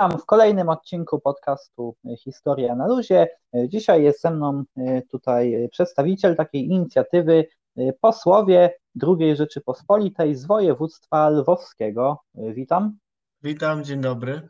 Witam 0.00 0.18
w 0.18 0.26
kolejnym 0.26 0.68
odcinku 0.68 1.20
podcastu 1.20 1.94
Historia 2.18 2.74
na 2.74 2.86
Luzie. 2.86 3.28
Dzisiaj 3.68 4.02
jest 4.02 4.20
ze 4.20 4.30
mną 4.30 4.64
e, 4.76 5.02
tutaj 5.02 5.68
przedstawiciel 5.72 6.36
takiej 6.36 6.66
inicjatywy 6.66 7.46
e, 7.76 7.92
posłowie 7.92 8.74
II 9.02 9.36
Rzeczypospolitej 9.36 10.34
z 10.34 10.46
województwa 10.46 11.28
lwowskiego. 11.28 12.18
E, 12.34 12.52
witam. 12.52 12.98
Witam, 13.42 13.84
dzień 13.84 14.00
dobry. 14.00 14.48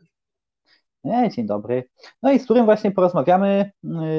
Dzień 1.35 1.45
dobry. 1.45 1.83
No 2.23 2.31
i 2.31 2.39
z 2.39 2.43
którym 2.43 2.65
właśnie 2.65 2.91
porozmawiamy 2.91 3.71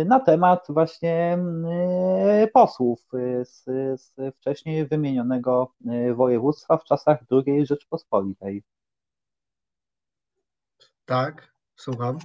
na 0.07 0.21
temat 0.21 0.67
właśnie 0.69 1.39
posłów 2.53 3.01
z, 3.43 3.64
z 4.01 4.35
wcześniej 4.37 4.87
wymienionego 4.87 5.73
województwa 6.14 6.77
w 6.77 6.85
czasach 6.85 7.19
II 7.30 7.67
Rzeczypospolitej. 7.67 8.62
Tak, 11.13 11.53
słucham. 11.77 12.19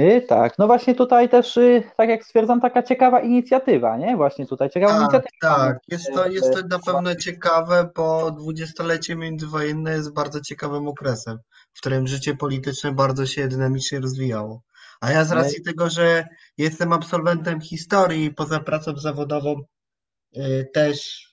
Y, 0.00 0.24
tak, 0.28 0.58
no 0.58 0.66
właśnie 0.66 0.94
tutaj 0.94 1.28
też, 1.28 1.56
y, 1.56 1.82
tak 1.96 2.08
jak 2.08 2.24
stwierdzam, 2.24 2.60
taka 2.60 2.82
ciekawa 2.82 3.20
inicjatywa, 3.20 3.96
nie? 3.96 4.16
Właśnie 4.16 4.46
tutaj 4.46 4.70
ciekawa 4.70 4.92
Tak, 4.92 5.00
inicjatywa. 5.00 5.56
tak. 5.56 5.78
Jest 5.88 6.12
to, 6.14 6.28
jest 6.28 6.52
to 6.52 6.60
na 6.70 6.78
pewno 6.78 7.14
ciekawe, 7.14 7.90
bo 7.96 8.30
dwudziestolecie 8.30 9.16
międzywojenne 9.16 9.92
jest 9.92 10.12
bardzo 10.12 10.40
ciekawym 10.40 10.88
okresem, 10.88 11.38
w 11.74 11.80
którym 11.80 12.06
życie 12.06 12.34
polityczne 12.34 12.92
bardzo 12.92 13.26
się 13.26 13.48
dynamicznie 13.48 14.00
rozwijało. 14.00 14.62
A 15.00 15.12
ja 15.12 15.24
z 15.24 15.32
racji 15.32 15.62
tego, 15.62 15.90
że 15.90 16.24
jestem 16.58 16.92
absolwentem 16.92 17.60
historii, 17.60 18.34
poza 18.34 18.60
pracą 18.60 18.96
zawodową 18.96 19.62
y, 20.36 20.70
też 20.74 21.26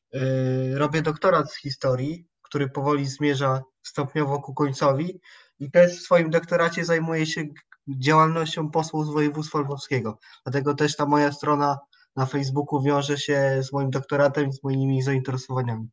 robię 0.74 1.02
doktorat 1.02 1.52
z 1.52 1.58
historii, 1.58 2.28
który 2.42 2.70
powoli 2.70 3.06
zmierza 3.06 3.62
stopniowo 3.84 4.42
ku 4.42 4.54
końcowi 4.54 5.20
i 5.64 5.72
też 5.72 6.00
w 6.00 6.02
swoim 6.02 6.30
doktoracie 6.30 6.86
zajmuję 6.86 7.26
się 7.26 7.44
działalnością 7.88 8.72
posłów 8.72 9.06
z 9.06 9.10
województwa 9.10 9.60
lwowskiego. 9.60 10.18
Dlatego 10.44 10.74
też 10.74 10.96
ta 10.96 11.06
moja 11.06 11.32
strona 11.32 11.80
na 12.16 12.26
Facebooku 12.26 12.82
wiąże 12.82 13.18
się 13.18 13.60
z 13.64 13.74
moim 13.74 13.90
doktoratem 13.90 14.50
i 14.50 14.54
z 14.54 14.64
moimi 14.64 15.02
zainteresowaniami. 15.02 15.88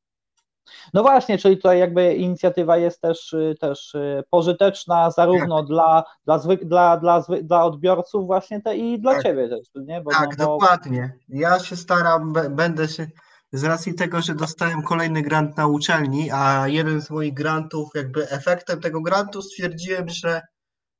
No 0.94 1.02
właśnie, 1.02 1.38
czyli 1.38 1.56
tutaj 1.56 1.78
jakby 1.78 2.14
inicjatywa 2.14 2.77
jest 2.77 3.00
też, 3.00 3.32
y, 3.32 3.54
też 3.60 3.94
y, 3.94 4.22
pożyteczna 4.30 5.10
zarówno 5.10 5.58
tak. 5.58 5.66
dla, 5.66 6.05
dla, 6.24 6.38
zwyk, 6.38 6.64
dla, 6.64 6.96
dla, 6.96 7.24
dla 7.42 7.64
odbiorców 7.64 8.27
właśnie 8.27 8.62
te 8.62 8.77
i 8.77 9.00
dla 9.00 9.12
tak. 9.12 9.22
ciebie 9.22 9.48
też, 9.48 9.68
nie? 9.74 10.00
Bo, 10.00 10.10
tak, 10.10 10.38
no, 10.38 10.46
bo... 10.46 10.52
dokładnie. 10.52 11.12
Ja 11.28 11.58
się 11.58 11.77
staram, 11.77 12.32
będę 12.50 12.88
się 12.88 13.06
z 13.52 13.64
racji 13.64 13.94
tego, 13.94 14.22
że 14.22 14.34
dostałem 14.34 14.82
kolejny 14.82 15.22
grant 15.22 15.56
na 15.56 15.66
uczelni, 15.66 16.30
a 16.30 16.68
jeden 16.68 17.00
z 17.00 17.10
moich 17.10 17.34
grantów, 17.34 17.90
jakby 17.94 18.30
efektem 18.30 18.80
tego 18.80 19.00
grantu 19.00 19.42
stwierdziłem, 19.42 20.08
że 20.08 20.42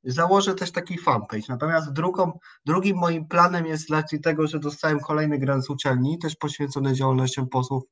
założę 0.05 0.55
też 0.55 0.73
taki 0.73 0.99
fanpage. 0.99 1.43
Natomiast 1.49 1.93
drugą, 1.93 2.39
drugim 2.67 2.97
moim 2.97 3.29
planem 3.29 3.67
jest 3.67 3.87
z 3.87 3.91
racji 3.91 4.21
tego, 4.21 4.47
że 4.47 4.59
dostałem 4.59 5.01
kolejny 5.01 5.39
grant 5.39 5.65
z 5.65 5.71
uczelni, 5.71 6.19
też 6.19 6.37
poświęcony 6.37 6.95
działalnościom 6.95 7.49
posłów 7.49 7.83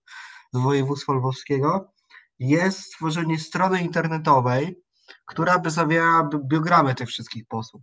z 0.52 0.58
województwa 0.58 1.12
lwowskiego, 1.12 1.92
jest 2.38 2.80
stworzenie 2.80 3.38
strony 3.38 3.82
internetowej, 3.82 4.82
która 5.26 5.58
by 5.58 5.70
zawierała 5.70 6.30
biogramę 6.44 6.94
tych 6.94 7.08
wszystkich 7.08 7.46
posłów. 7.46 7.82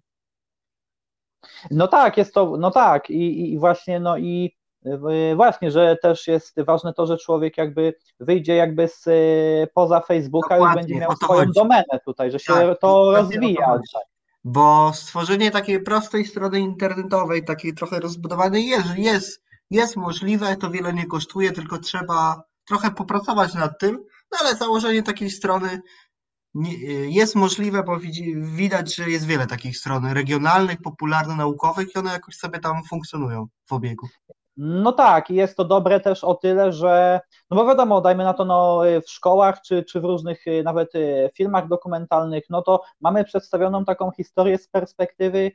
No 1.72 1.88
tak, 1.88 2.18
jest 2.18 2.34
to, 2.34 2.58
no 2.58 2.72
tak, 2.72 3.10
i, 3.10 3.54
i 3.54 3.60
właśnie, 3.60 4.00
no 4.00 4.18
i 4.18 4.58
właśnie, 5.36 5.72
że 5.72 5.98
też 6.02 6.28
jest 6.28 6.62
ważne 6.62 6.94
to, 6.94 7.08
że 7.08 7.18
człowiek 7.18 7.58
jakby 7.58 7.94
wyjdzie 8.20 8.56
jakby 8.56 8.88
z, 8.88 9.08
e, 9.08 9.12
poza 9.74 10.02
Facebooka, 10.02 10.56
Dokładnie, 10.56 10.82
już 10.82 10.88
będzie 10.88 11.00
miał 11.00 11.16
swoją 11.16 11.40
chodzi. 11.40 11.52
domenę 11.56 12.00
tutaj, 12.06 12.32
że 12.32 12.40
się 12.40 12.54
tak, 12.54 12.80
to 12.80 13.12
rozwija. 13.12 13.80
Bo 14.44 14.92
stworzenie 14.94 15.52
takiej 15.52 15.84
prostej 15.84 16.26
strony 16.26 16.60
internetowej, 16.60 17.46
takiej 17.46 17.74
trochę 17.74 18.00
rozbudowanej 18.00 18.68
jest, 18.68 18.98
jest, 18.98 19.44
jest 19.70 19.96
możliwe, 19.96 20.56
to 20.56 20.72
wiele 20.72 20.94
nie 20.94 21.06
kosztuje, 21.06 21.52
tylko 21.52 21.78
trzeba 21.78 22.44
trochę 22.68 22.92
popracować 22.92 23.54
nad 23.54 23.80
tym, 23.80 24.04
no 24.32 24.38
ale 24.42 24.56
założenie 24.56 25.04
takiej 25.04 25.30
strony 25.30 25.82
jest 27.08 27.36
możliwe, 27.36 27.84
bo 27.84 28.00
widać, 28.36 28.96
że 28.96 29.10
jest 29.10 29.26
wiele 29.26 29.48
takich 29.48 29.78
stron 29.78 30.06
regionalnych, 30.06 30.82
popularno-naukowych 30.82 31.96
i 31.96 31.98
one 31.98 32.12
jakoś 32.12 32.36
sobie 32.36 32.60
tam 32.60 32.84
funkcjonują 32.84 33.48
w 33.66 33.74
obiegu. 33.74 34.08
No 34.58 34.92
tak, 34.92 35.30
jest 35.30 35.58
to 35.58 35.66
dobre 35.66 36.00
też 36.00 36.24
o 36.24 36.36
tyle, 36.36 36.74
że, 36.74 37.20
no 37.52 37.58
bo 37.58 37.66
wiadomo, 37.66 38.02
dajmy 38.02 38.24
na 38.24 38.34
to 38.34 38.46
no, 38.46 38.82
w 39.06 39.10
szkołach 39.10 39.62
czy, 39.62 39.84
czy 39.84 40.00
w 40.02 40.06
różnych 40.06 40.48
y, 40.48 40.64
nawet 40.64 40.96
y, 40.96 41.30
filmach 41.34 41.68
dokumentalnych, 41.68 42.44
no 42.50 42.62
to 42.62 42.82
mamy 43.02 43.24
przedstawioną 43.24 43.86
taką 43.86 44.12
historię 44.12 44.58
z 44.58 44.68
perspektywy 44.68 45.38
y, 45.38 45.52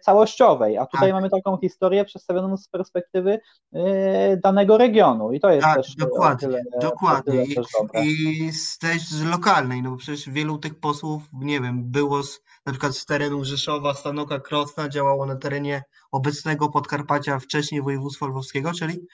całościowej, 0.00 0.78
a 0.78 0.86
tutaj 0.86 1.08
tak. 1.08 1.14
mamy 1.14 1.30
taką 1.30 1.58
historię 1.58 2.04
przedstawioną 2.04 2.56
z 2.56 2.68
perspektywy 2.68 3.40
danego 4.42 4.78
regionu 4.78 5.32
i 5.32 5.40
to 5.40 5.50
jest 5.50 5.64
tak, 5.64 5.76
też 5.76 5.96
dokładnie, 5.96 6.48
tyle, 6.48 6.62
dokładnie. 6.80 7.32
Tyle 7.32 7.64
też. 7.92 8.04
I 8.04 8.50
też 8.80 9.08
z 9.08 9.24
lokalnej, 9.24 9.82
no 9.82 9.90
bo 9.90 9.96
przecież 9.96 10.30
wielu 10.30 10.58
tych 10.58 10.80
posłów, 10.80 11.22
nie 11.32 11.60
wiem, 11.60 11.90
było 11.90 12.22
z, 12.22 12.40
na 12.66 12.72
przykład 12.72 12.96
z 12.96 13.06
terenu 13.06 13.44
Rzeszowa, 13.44 13.94
Stanoka, 13.94 14.40
Krosna, 14.40 14.88
działało 14.88 15.26
na 15.26 15.36
terenie 15.36 15.82
obecnego 16.12 16.68
Podkarpacia, 16.68 17.38
wcześniej 17.38 17.82
województwa 17.82 18.26
lwowskiego, 18.26 18.72
czyli, 18.72 19.06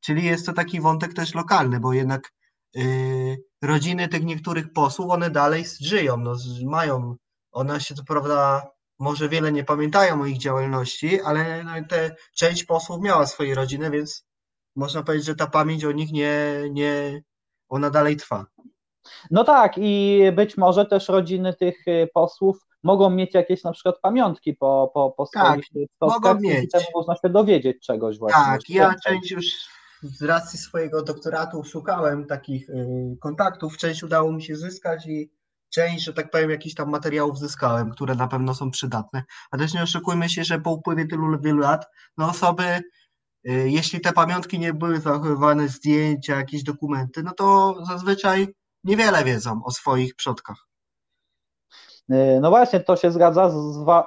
czyli 0.00 0.24
jest 0.24 0.46
to 0.46 0.52
taki 0.52 0.80
wątek 0.80 1.14
też 1.14 1.34
lokalny, 1.34 1.80
bo 1.80 1.92
jednak 1.92 2.32
yy, 2.74 3.36
rodziny 3.62 4.08
tych 4.08 4.24
niektórych 4.24 4.72
posłów, 4.72 5.10
one 5.10 5.30
dalej 5.30 5.64
żyją, 5.80 6.16
no, 6.16 6.36
mają, 6.66 7.16
one 7.52 7.80
się 7.80 7.94
co 7.94 8.04
prawda 8.04 8.66
może 9.00 9.28
wiele 9.28 9.52
nie 9.52 9.64
pamiętają 9.64 10.22
o 10.22 10.26
ich 10.26 10.38
działalności, 10.38 11.20
ale 11.20 11.64
no, 11.64 11.70
te, 11.88 12.16
część 12.34 12.64
posłów 12.64 13.00
miała 13.02 13.26
swoje 13.26 13.54
rodziny, 13.54 13.90
więc 13.90 14.26
można 14.76 15.02
powiedzieć, 15.02 15.26
że 15.26 15.34
ta 15.34 15.46
pamięć 15.46 15.84
o 15.84 15.92
nich 15.92 16.12
nie, 16.12 16.62
nie 16.70 17.22
ona 17.68 17.90
dalej 17.90 18.16
trwa. 18.16 18.46
No 19.30 19.44
tak, 19.44 19.72
i 19.76 20.22
być 20.36 20.56
może 20.56 20.86
też 20.86 21.08
rodziny 21.08 21.54
tych 21.54 21.88
y, 21.88 22.08
posłów 22.14 22.66
mogą 22.82 23.10
mieć 23.10 23.34
jakieś 23.34 23.64
na 23.64 23.72
przykład 23.72 23.94
pamiątki 24.02 24.54
po, 24.54 24.90
po, 24.94 25.10
po 25.10 25.28
tak, 25.34 25.46
swoich 25.46 25.88
mogą 26.00 26.40
mieć. 26.40 26.74
i 26.74 26.78
można 26.94 27.16
się 27.16 27.28
dowiedzieć 27.28 27.86
czegoś 27.86 28.18
właśnie. 28.18 28.44
Tak, 28.44 28.70
ja 28.70 28.94
część 29.04 29.30
już 29.30 29.44
z 30.02 30.22
racji 30.22 30.58
swojego 30.58 31.02
doktoratu 31.02 31.64
szukałem 31.64 32.26
takich 32.26 32.70
y, 32.70 33.16
kontaktów, 33.20 33.76
część 33.76 34.02
udało 34.02 34.32
mi 34.32 34.42
się 34.42 34.56
zyskać 34.56 35.06
i 35.06 35.30
część, 35.70 36.04
że 36.04 36.12
tak 36.12 36.30
powiem, 36.30 36.50
jakichś 36.50 36.74
tam 36.74 36.90
materiałów 36.90 37.38
zyskałem, 37.38 37.90
które 37.90 38.14
na 38.14 38.28
pewno 38.28 38.54
są 38.54 38.70
przydatne. 38.70 39.22
A 39.50 39.58
też 39.58 39.74
nie 39.74 39.82
oszukujmy 39.82 40.28
się, 40.28 40.44
że 40.44 40.60
po 40.60 40.70
upływie 40.70 41.06
tylu 41.06 41.40
wielu 41.40 41.58
lat, 41.58 41.86
no 42.18 42.28
osoby, 42.28 42.64
y, 43.48 43.70
jeśli 43.70 44.00
te 44.00 44.12
pamiątki 44.12 44.58
nie 44.58 44.74
były 44.74 45.00
zachowywane, 45.00 45.68
zdjęcia, 45.68 46.36
jakieś 46.36 46.62
dokumenty, 46.62 47.22
no 47.22 47.32
to 47.32 47.74
zazwyczaj 47.88 48.48
niewiele 48.84 49.24
wiedzą 49.24 49.60
o 49.64 49.70
swoich 49.70 50.14
przodkach. 50.14 50.66
Y, 52.12 52.38
no 52.40 52.50
właśnie, 52.50 52.80
to 52.80 52.96
się 52.96 53.10
zgadza, 53.12 53.50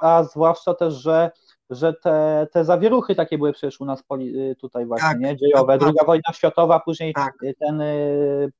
a 0.00 0.24
zwłaszcza 0.24 0.74
też, 0.74 0.94
że, 0.94 1.30
że 1.70 1.94
te, 2.02 2.46
te 2.52 2.64
zawieruchy 2.64 3.14
takie 3.14 3.38
były 3.38 3.52
przecież 3.52 3.80
u 3.80 3.84
nas 3.84 4.02
y, 4.20 4.56
tutaj 4.60 4.86
właśnie, 4.86 5.08
tak, 5.08 5.18
nie? 5.20 5.36
dziejowe, 5.36 5.78
druga 5.78 5.98
tak. 5.98 6.06
wojna 6.06 6.32
światowa, 6.32 6.80
później 6.80 7.14
tak. 7.14 7.34
Y, 7.42 7.54
ten, 7.60 7.82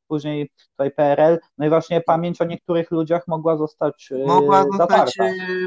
później 0.09 0.51
tutaj 0.71 0.91
PRL, 0.91 1.39
no 1.59 1.67
i 1.67 1.69
właśnie 1.69 2.01
pamięć 2.01 2.41
o 2.41 2.45
niektórych 2.45 2.91
ludziach 2.91 3.29
mogła 3.29 3.57
zostać 3.57 4.13
Mogła 4.27 4.65
zostać 4.79 5.15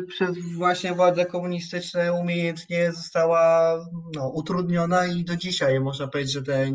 przez 0.08 0.38
właśnie 0.58 0.94
władze 0.94 1.26
komunistyczne 1.26 2.14
umiejętnie 2.14 2.92
została 2.92 3.74
no, 4.16 4.30
utrudniona 4.30 5.06
i 5.06 5.24
do 5.24 5.36
dzisiaj 5.36 5.80
można 5.80 6.08
powiedzieć, 6.08 6.34
że 6.34 6.44
te 6.44 6.72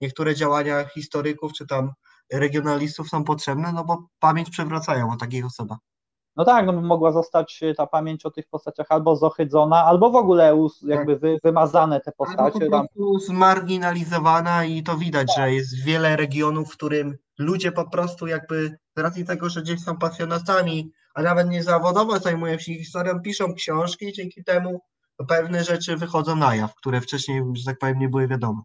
niektóre 0.00 0.34
działania 0.34 0.84
historyków 0.84 1.52
czy 1.52 1.66
tam 1.66 1.92
regionalistów 2.32 3.08
są 3.08 3.24
potrzebne, 3.24 3.72
no 3.72 3.84
bo 3.84 4.08
pamięć 4.18 4.50
przewracają 4.50 5.12
o 5.12 5.16
takich 5.16 5.46
osobach. 5.46 5.78
No 6.36 6.44
tak, 6.44 6.66
no 6.66 6.72
mogła 6.72 7.12
zostać 7.12 7.62
y, 7.62 7.74
ta 7.74 7.86
pamięć 7.86 8.26
o 8.26 8.30
tych 8.30 8.48
postaciach 8.48 8.86
albo 8.88 9.16
zohydzona, 9.16 9.84
albo 9.84 10.10
w 10.10 10.16
ogóle 10.16 10.56
jakby 10.82 11.12
tak. 11.12 11.20
wy, 11.20 11.38
wymazane 11.44 12.00
te 12.00 12.12
postacie. 12.12 12.42
Albo 12.42 12.58
po 12.60 12.68
prostu 12.70 13.18
zmarginalizowana 13.18 14.64
i 14.64 14.82
to 14.82 14.96
widać, 14.96 15.26
tak. 15.26 15.36
że 15.36 15.52
jest 15.52 15.84
wiele 15.84 16.16
regionów, 16.16 16.68
w 16.68 16.76
którym 16.76 17.16
ludzie 17.38 17.72
po 17.72 17.90
prostu 17.90 18.26
jakby 18.26 18.78
z 18.96 19.00
racji 19.00 19.24
tego, 19.24 19.48
że 19.48 19.62
gdzieś 19.62 19.80
są 19.80 19.96
pasjonatami, 19.96 20.92
a 21.14 21.22
nawet 21.22 21.50
nie 21.50 21.62
zawodowo 21.62 22.18
zajmują 22.18 22.58
się 22.58 22.74
historią, 22.74 23.20
piszą 23.20 23.54
książki 23.54 24.06
i 24.06 24.12
dzięki 24.12 24.44
temu 24.44 24.80
pewne 25.28 25.64
rzeczy 25.64 25.96
wychodzą 25.96 26.36
na 26.36 26.54
jaw, 26.54 26.74
które 26.74 27.00
wcześniej, 27.00 27.42
że 27.54 27.64
tak 27.64 27.78
powiem, 27.78 27.98
nie 27.98 28.08
były 28.08 28.28
wiadome. 28.28 28.60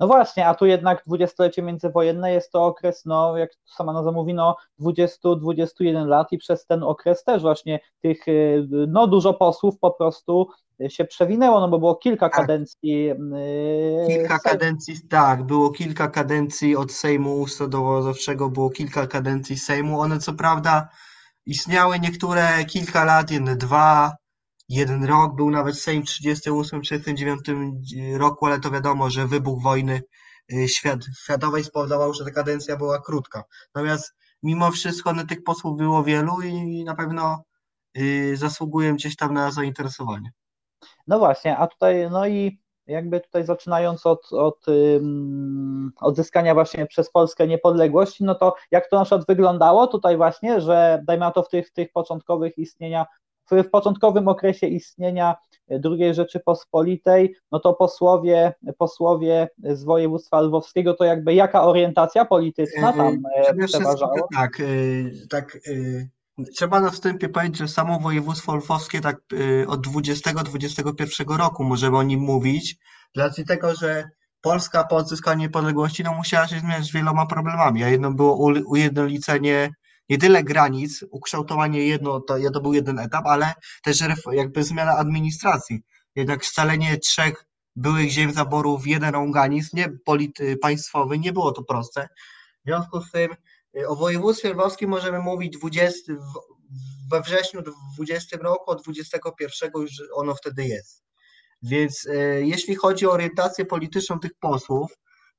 No 0.00 0.06
właśnie, 0.06 0.46
a 0.46 0.54
tu 0.54 0.66
jednak 0.66 1.02
dwudziestolecie 1.06 1.62
międzywojenne 1.62 2.32
jest 2.32 2.52
to 2.52 2.64
okres, 2.64 3.04
no 3.04 3.36
jak 3.36 3.50
sama 3.76 3.92
nazwa 3.92 4.12
mówi, 4.12 4.34
no 4.34 4.56
20-21 4.80 6.06
lat 6.06 6.32
i 6.32 6.38
przez 6.38 6.66
ten 6.66 6.82
okres 6.82 7.24
też 7.24 7.42
właśnie 7.42 7.80
tych, 8.02 8.28
y, 8.28 8.66
no 8.88 9.06
dużo 9.06 9.34
posłów 9.34 9.78
po 9.78 9.90
prostu 9.90 10.48
się 10.88 11.04
przewinęło, 11.04 11.60
no 11.60 11.68
bo 11.68 11.78
było 11.78 11.94
kilka 11.96 12.28
tak. 12.28 12.40
kadencji. 12.40 13.04
Yy, 13.04 14.06
kilka 14.06 14.38
kadencji, 14.38 14.94
tak, 15.08 15.42
było 15.42 15.70
kilka 15.70 16.08
kadencji 16.08 16.76
od 16.76 16.92
Sejmu 16.92 17.40
Ustawodawczego, 17.40 18.48
było 18.48 18.70
kilka 18.70 19.06
kadencji 19.06 19.56
Sejmu. 19.56 20.00
One 20.00 20.18
co 20.18 20.32
prawda 20.32 20.88
istniały 21.46 22.00
niektóre 22.00 22.64
kilka 22.64 23.04
lat, 23.04 23.30
jedne 23.30 23.56
dwa, 23.56 24.16
jeden 24.70 25.04
rok, 25.04 25.36
był 25.36 25.50
nawet 25.50 25.78
Sejm 25.78 26.02
w 26.02 26.06
38, 26.06 26.82
39 26.82 27.40
roku, 28.18 28.46
ale 28.46 28.60
to 28.60 28.70
wiadomo, 28.70 29.10
że 29.10 29.26
wybuch 29.26 29.62
wojny 29.62 30.02
y, 30.52 30.68
świat, 30.68 30.98
światowej 31.22 31.64
spowodował, 31.64 32.14
że 32.14 32.24
ta 32.24 32.30
kadencja 32.30 32.76
była 32.76 33.00
krótka. 33.00 33.44
Natomiast 33.74 34.14
mimo 34.42 34.70
wszystko 34.70 35.12
no, 35.12 35.26
tych 35.26 35.42
posłów 35.42 35.76
było 35.76 36.04
wielu 36.04 36.40
i 36.42 36.84
na 36.84 36.94
pewno 36.94 37.44
y, 37.98 38.36
zasługują 38.36 38.94
gdzieś 38.94 39.16
tam 39.16 39.34
na 39.34 39.50
zainteresowanie. 39.50 40.30
No 41.06 41.18
właśnie, 41.18 41.56
a 41.56 41.66
tutaj, 41.66 42.10
no 42.10 42.26
i 42.26 42.60
jakby 42.86 43.20
tutaj 43.20 43.44
zaczynając 43.44 44.06
od, 44.06 44.32
od 44.32 44.68
um, 44.68 45.92
odzyskania 46.00 46.54
właśnie 46.54 46.86
przez 46.86 47.10
Polskę 47.10 47.46
niepodległości, 47.46 48.24
no 48.24 48.34
to 48.34 48.54
jak 48.70 48.90
to 48.90 48.98
na 48.98 49.04
przykład 49.04 49.26
wyglądało 49.28 49.86
tutaj 49.86 50.16
właśnie, 50.16 50.60
że 50.60 51.02
dajmy 51.04 51.20
na 51.20 51.30
to 51.30 51.42
w 51.42 51.48
tych, 51.48 51.70
tych 51.70 51.92
początkowych 51.92 52.58
istnienia, 52.58 53.06
w, 53.50 53.70
początkowym 53.70 54.28
okresie 54.28 54.66
istnienia 54.66 55.36
II 55.70 56.14
Rzeczypospolitej, 56.14 57.34
no 57.52 57.60
to 57.60 57.74
posłowie, 57.74 58.52
posłowie 58.78 59.48
z 59.58 59.84
województwa 59.84 60.40
lwowskiego, 60.40 60.94
to 60.94 61.04
jakby 61.04 61.34
jaka 61.34 61.62
orientacja 61.62 62.24
polityczna 62.24 62.92
tam 62.92 63.22
e, 63.36 63.66
przeważała? 63.66 64.14
Tak, 64.34 64.60
e, 64.60 64.64
tak 65.30 65.56
e, 65.56 66.08
Trzeba 66.56 66.80
na 66.80 66.90
wstępie 66.90 67.28
powiedzieć, 67.28 67.58
że 67.58 67.68
samo 67.68 68.00
województwo 68.00 68.56
lwowskie 68.56 69.00
tak 69.00 69.16
od 69.66 69.86
20-21 69.86 71.36
roku 71.38 71.64
możemy 71.64 71.96
o 71.96 72.02
nim 72.02 72.20
mówić, 72.20 72.76
z 73.16 73.18
racji 73.18 73.44
tego, 73.44 73.74
że 73.74 74.04
Polska 74.40 74.84
po 74.84 74.96
odzyskaniu 74.96 75.40
niepodległości 75.40 76.04
no, 76.04 76.14
musiała 76.14 76.46
się 76.46 76.60
zmierzyć 76.60 76.90
z 76.90 76.92
wieloma 76.92 77.26
problemami, 77.26 77.84
a 77.84 77.88
jedno 77.88 78.10
było 78.10 78.52
ujednolicenie 78.66 79.70
nie 80.10 80.18
tyle 80.18 80.44
granic, 80.44 81.04
ukształtowanie 81.10 81.86
jedno, 81.86 82.20
to, 82.20 82.36
to 82.54 82.60
był 82.60 82.74
jeden 82.74 82.98
etap, 82.98 83.26
ale 83.26 83.52
też 83.82 84.02
jakby 84.32 84.64
zmiana 84.64 84.92
administracji. 84.92 85.82
Jednak 86.14 86.46
scalenie 86.46 86.98
trzech 86.98 87.44
byłych 87.76 88.10
ziem 88.10 88.32
zaboru 88.32 88.78
w 88.78 88.86
jeden 88.86 89.14
organizm, 89.14 89.76
nie 89.76 89.88
polity, 90.04 90.56
państwowy, 90.56 91.18
nie 91.18 91.32
było 91.32 91.52
to 91.52 91.62
proste. 91.62 92.08
W 92.64 92.66
związku 92.66 93.00
z 93.00 93.10
tym 93.10 93.30
y, 93.76 93.88
o 93.88 93.96
województwie 93.96 94.52
lwowskim 94.52 94.90
możemy 94.90 95.18
mówić 95.18 95.58
20, 95.58 96.12
we 97.10 97.20
wrześniu 97.20 97.62
20 97.94 98.36
roku, 98.36 98.70
od 98.70 98.82
21 98.82 99.70
już 99.74 99.92
ono 100.14 100.34
wtedy 100.34 100.64
jest. 100.64 101.04
Więc 101.62 102.06
e, 102.06 102.14
jeśli 102.42 102.74
chodzi 102.74 103.06
o 103.06 103.12
orientację 103.12 103.64
polityczną 103.64 104.20
tych 104.20 104.34
posłów, 104.40 104.90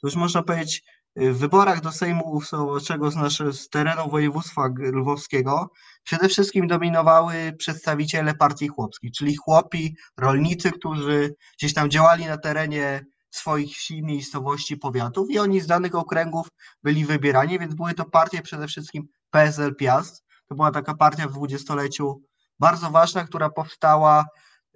to 0.01 0.07
już 0.07 0.15
można 0.15 0.43
powiedzieć, 0.43 0.83
w 1.15 1.37
wyborach 1.37 1.81
do 1.81 1.91
Sejmu 1.91 2.31
Ustawowego 2.31 3.11
z, 3.11 3.55
z 3.59 3.69
terenu 3.69 4.09
województwa 4.09 4.69
lwowskiego 4.79 5.71
przede 6.03 6.29
wszystkim 6.29 6.67
dominowały 6.67 7.53
przedstawiciele 7.57 8.35
partii 8.35 8.67
chłopskiej, 8.67 9.11
czyli 9.11 9.35
chłopi, 9.35 9.95
rolnicy, 10.17 10.71
którzy 10.71 11.35
gdzieś 11.57 11.73
tam 11.73 11.89
działali 11.89 12.25
na 12.25 12.37
terenie 12.37 13.05
swoich 13.31 13.75
wsi, 13.75 14.03
miejscowości, 14.03 14.77
powiatów 14.77 15.29
i 15.29 15.39
oni 15.39 15.61
z 15.61 15.67
danych 15.67 15.95
okręgów 15.95 16.47
byli 16.83 17.05
wybierani, 17.05 17.59
więc 17.59 17.75
były 17.75 17.93
to 17.93 18.05
partie 18.05 18.41
przede 18.41 18.67
wszystkim 18.67 19.07
PSL 19.29 19.75
Piast. 19.75 20.23
To 20.47 20.55
była 20.55 20.71
taka 20.71 20.95
partia 20.95 21.27
w 21.27 21.31
dwudziestoleciu 21.31 22.21
bardzo 22.59 22.91
ważna, 22.91 23.23
która 23.23 23.49
powstała 23.49 24.25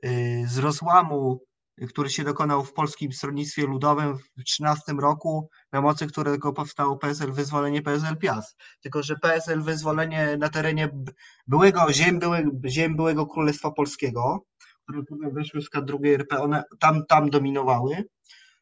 y, 0.05 0.43
z 0.47 0.57
rozłamu 0.57 1.39
który 1.89 2.09
się 2.09 2.23
dokonał 2.23 2.63
w 2.63 2.73
Polskim 2.73 3.13
Stronnictwie 3.13 3.65
Ludowym 3.65 4.17
w 4.17 4.21
2013 4.21 4.93
roku, 4.93 5.49
na 5.71 5.81
mocy 5.81 6.07
którego 6.07 6.53
powstało 6.53 6.97
PSL 6.97 7.31
Wyzwolenie 7.31 7.81
PSL 7.81 8.17
Piast. 8.17 8.57
Tylko, 8.81 9.03
że 9.03 9.15
PSL 9.15 9.61
Wyzwolenie 9.61 10.37
na 10.37 10.49
terenie 10.49 10.89
byłego 11.47 11.93
ziem, 11.93 12.19
byłego, 12.19 12.51
ziem 12.67 12.95
byłego 12.95 13.27
Królestwa 13.27 13.71
Polskiego, 13.71 14.45
które 14.83 15.03
potem 15.03 15.33
weszły 15.33 15.61
w 15.61 15.63
skład 15.63 15.85
drugiej 15.85 16.13
RP, 16.13 16.41
one 16.41 16.63
tam, 16.79 17.05
tam 17.05 17.29
dominowały. 17.29 18.03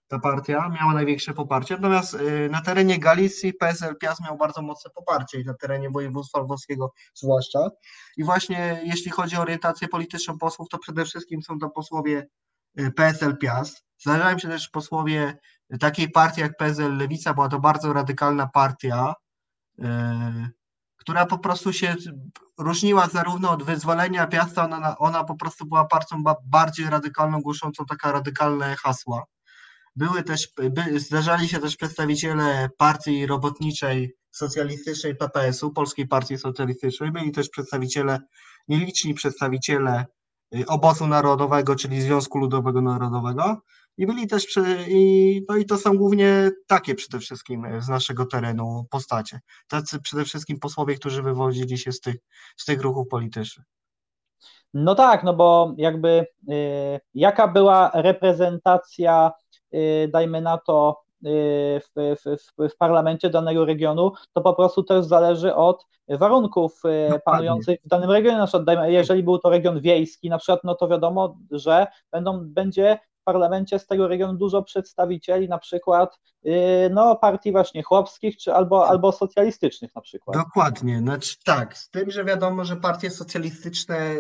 Ta 0.07 0.19
partia 0.19 0.69
miała 0.69 0.94
największe 0.94 1.33
poparcie, 1.33 1.75
natomiast 1.75 2.13
y, 2.13 2.50
na 2.51 2.62
terenie 2.62 3.00
Galicji 3.00 3.54
PSL 3.54 3.95
Piast 3.98 4.21
miał 4.21 4.38
bardzo 4.38 4.62
mocne 4.62 4.92
poparcie 4.95 5.42
i 5.42 5.45
na 5.45 5.54
terenie 5.54 5.89
województwa 5.89 6.39
lwowskiego 6.39 6.94
zwłaszcza. 7.13 7.69
I 8.18 8.24
właśnie 8.24 8.81
jeśli 8.83 9.12
chodzi 9.12 9.36
o 9.36 9.42
orientację 9.42 9.88
polityczną 9.88 10.38
posłów, 10.38 10.69
to 10.69 10.77
przede 10.77 11.06
wszystkim 11.06 11.42
są 11.42 11.59
to 11.59 11.69
posłowie 11.69 12.27
PSL 12.95 13.37
Piast. 13.37 13.85
Zdarzają 13.97 14.39
się 14.39 14.47
też 14.47 14.69
posłowie 14.69 15.37
takiej 15.79 16.11
partii 16.11 16.41
jak 16.41 16.57
PSL 16.57 16.97
Lewica, 16.97 17.33
była 17.33 17.49
to 17.49 17.59
bardzo 17.59 17.93
radykalna 17.93 18.47
partia, 18.47 19.13
y, 19.79 19.83
która 20.95 21.25
po 21.25 21.37
prostu 21.37 21.73
się 21.73 21.95
różniła 22.57 23.07
zarówno 23.07 23.51
od 23.51 23.63
wyzwolenia 23.63 24.27
Piasta, 24.27 24.63
ona, 24.65 24.97
ona 24.97 25.23
po 25.23 25.35
prostu 25.35 25.65
była 25.65 25.85
partią 25.85 26.23
bardziej 26.45 26.89
radykalną, 26.89 27.41
głoszącą 27.41 27.85
takie 27.85 28.11
radykalne 28.11 28.75
hasła. 28.75 29.23
Były 29.95 30.23
też, 30.23 30.47
by, 30.71 30.99
zdarzali 30.99 31.47
się 31.47 31.59
też 31.59 31.75
przedstawiciele 31.75 32.69
partii 32.77 33.25
robotniczej 33.25 34.15
socjalistycznej 34.31 35.15
PPS-u, 35.15 35.71
Polskiej 35.71 36.07
Partii 36.07 36.37
Socjalistycznej, 36.37 37.11
byli 37.11 37.31
też 37.31 37.49
przedstawiciele, 37.49 38.19
nieliczni 38.67 39.13
przedstawiciele 39.13 40.05
Y, 40.05 40.22
obozu 40.67 41.07
narodowego, 41.07 41.75
czyli 41.75 42.01
Związku 42.01 42.38
Ludowego 42.38 42.81
Narodowego. 42.81 43.61
I 43.97 44.05
byli 44.05 44.27
też, 44.27 44.45
przy, 44.45 44.63
i, 44.88 45.41
no 45.50 45.55
i 45.55 45.65
to 45.65 45.77
są 45.77 45.97
głównie 45.97 46.51
takie 46.67 46.95
przede 46.95 47.19
wszystkim 47.19 47.67
z 47.79 47.89
naszego 47.89 48.25
terenu 48.25 48.85
postacie. 48.89 49.39
Tacy 49.67 50.01
przede 50.01 50.25
wszystkim 50.25 50.59
posłowie, 50.59 50.95
którzy 50.95 51.23
wywodzili 51.23 51.77
się 51.77 51.91
z 51.91 52.01
tych, 52.01 52.15
z 52.57 52.65
tych 52.65 52.81
ruchów 52.81 53.07
politycznych. 53.07 53.65
No 54.73 54.95
tak, 54.95 55.23
no 55.23 55.33
bo 55.33 55.73
jakby 55.77 56.25
y, 56.51 56.99
jaka 57.13 57.47
była 57.47 57.91
reprezentacja, 57.94 59.31
y, 59.73 60.09
dajmy 60.13 60.41
na 60.41 60.57
to, 60.57 61.02
Y, 61.02 61.02
w, 61.23 62.15
w, 62.25 62.69
w, 62.73 62.77
parlamencie 62.77 63.29
danego 63.29 63.65
regionu, 63.65 64.11
to 64.33 64.41
po 64.41 64.53
prostu 64.53 64.83
też 64.83 65.05
zależy 65.05 65.55
od 65.55 65.85
warunków 66.09 66.81
y, 66.85 67.19
panujących 67.25 67.79
w 67.85 67.87
danym 67.87 68.11
regionie. 68.11 68.37
Na 68.37 68.47
przykład, 68.47 68.77
jeżeli 68.87 69.23
był 69.23 69.39
to 69.39 69.49
region 69.49 69.81
wiejski, 69.81 70.29
na 70.29 70.37
przykład, 70.37 70.59
no 70.63 70.75
to 70.75 70.87
wiadomo, 70.87 71.37
że 71.51 71.87
będą, 72.11 72.39
będzie 72.45 72.99
w 73.21 73.23
parlamencie 73.23 73.79
z 73.79 73.87
tego 73.87 74.07
regionu 74.07 74.33
dużo 74.33 74.63
przedstawicieli, 74.63 75.49
na 75.49 75.57
przykład 75.57 76.19
y, 76.45 76.89
no, 76.93 77.15
partii 77.15 77.51
właśnie 77.51 77.83
chłopskich, 77.83 78.37
czy 78.37 78.53
albo, 78.53 78.87
albo 78.87 79.11
socjalistycznych 79.11 79.95
na 79.95 80.01
przykład. 80.01 80.37
Dokładnie, 80.37 80.99
znaczy 80.99 81.35
tak, 81.45 81.77
z 81.77 81.89
tym, 81.89 82.11
że 82.11 82.25
wiadomo, 82.25 82.65
że 82.65 82.75
partie 82.75 83.09
socjalistyczne 83.09 84.15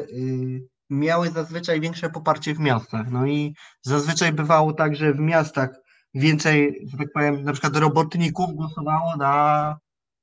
miały 0.89 1.29
zazwyczaj 1.29 1.81
większe 1.81 2.09
poparcie 2.09 2.53
w 2.53 2.59
miastach. 2.59 3.11
No 3.11 3.25
i 3.25 3.55
zazwyczaj 3.81 4.33
bywało 4.33 4.73
tak, 4.73 4.95
że 4.95 5.13
w 5.13 5.19
miastach 5.19 5.69
więcej, 6.13 6.87
że 6.91 6.97
tak 6.97 7.11
powiem, 7.13 7.43
na 7.43 7.51
przykład 7.51 7.75
robotników 7.75 8.53
głosowało 8.53 9.15
na, 9.17 9.77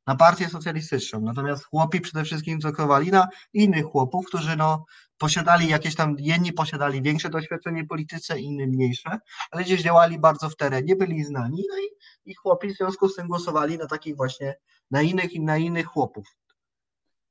na 0.06 0.16
partię 0.16 0.48
socjalistyczną. 0.48 1.20
Natomiast 1.20 1.64
chłopi 1.64 2.00
przede 2.00 2.24
wszystkim 2.24 2.60
głosowali 2.60 3.10
na 3.10 3.28
innych 3.52 3.84
chłopów, 3.84 4.26
którzy 4.26 4.56
no, 4.56 4.84
posiadali 5.18 5.68
jakieś 5.68 5.94
tam, 5.94 6.16
jedni 6.18 6.52
posiadali 6.52 7.02
większe 7.02 7.30
doświadczenie 7.30 7.84
polityczne, 7.86 8.40
inni 8.40 8.66
mniejsze, 8.66 9.18
ale 9.50 9.64
gdzieś 9.64 9.82
działali 9.82 10.18
bardzo 10.18 10.50
w 10.50 10.56
terenie, 10.56 10.96
byli 10.96 11.24
znani, 11.24 11.64
no 11.70 11.78
i, 11.78 11.88
i 12.30 12.34
chłopi 12.34 12.74
w 12.74 12.76
związku 12.76 13.08
z 13.08 13.16
tym 13.16 13.28
głosowali 13.28 13.78
na 13.78 13.86
takich 13.86 14.16
właśnie, 14.16 14.56
na 14.90 15.02
innych 15.02 15.32
i 15.32 15.40
na 15.40 15.56
innych 15.56 15.86
chłopów. 15.86 16.26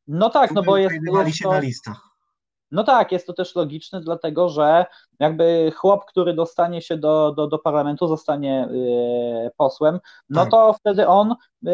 No 0.08 0.30
tak, 0.30 0.51
no 0.51 0.63
bo 0.63 0.78
jest, 0.78 0.96
jest 1.25 1.38
się 1.38 1.44
to... 1.44 1.51
na 1.51 1.60
listach. 1.60 2.09
No 2.72 2.84
tak, 2.84 3.12
jest 3.12 3.28
to 3.28 3.34
też 3.34 3.56
logiczne, 3.56 4.02
dlatego 4.02 4.50
że 4.50 4.86
jakby 5.20 5.72
chłop, 5.76 6.06
który 6.06 6.34
dostanie 6.34 6.82
się 6.82 6.98
do, 6.98 7.32
do, 7.32 7.48
do 7.48 7.60
parlamentu, 7.60 8.08
zostanie 8.08 8.68
yy, 8.72 9.52
posłem, 9.58 10.00
no 10.30 10.42
tak. 10.42 10.52
to 10.52 10.74
wtedy 10.74 11.08
on 11.08 11.36
yy, 11.62 11.72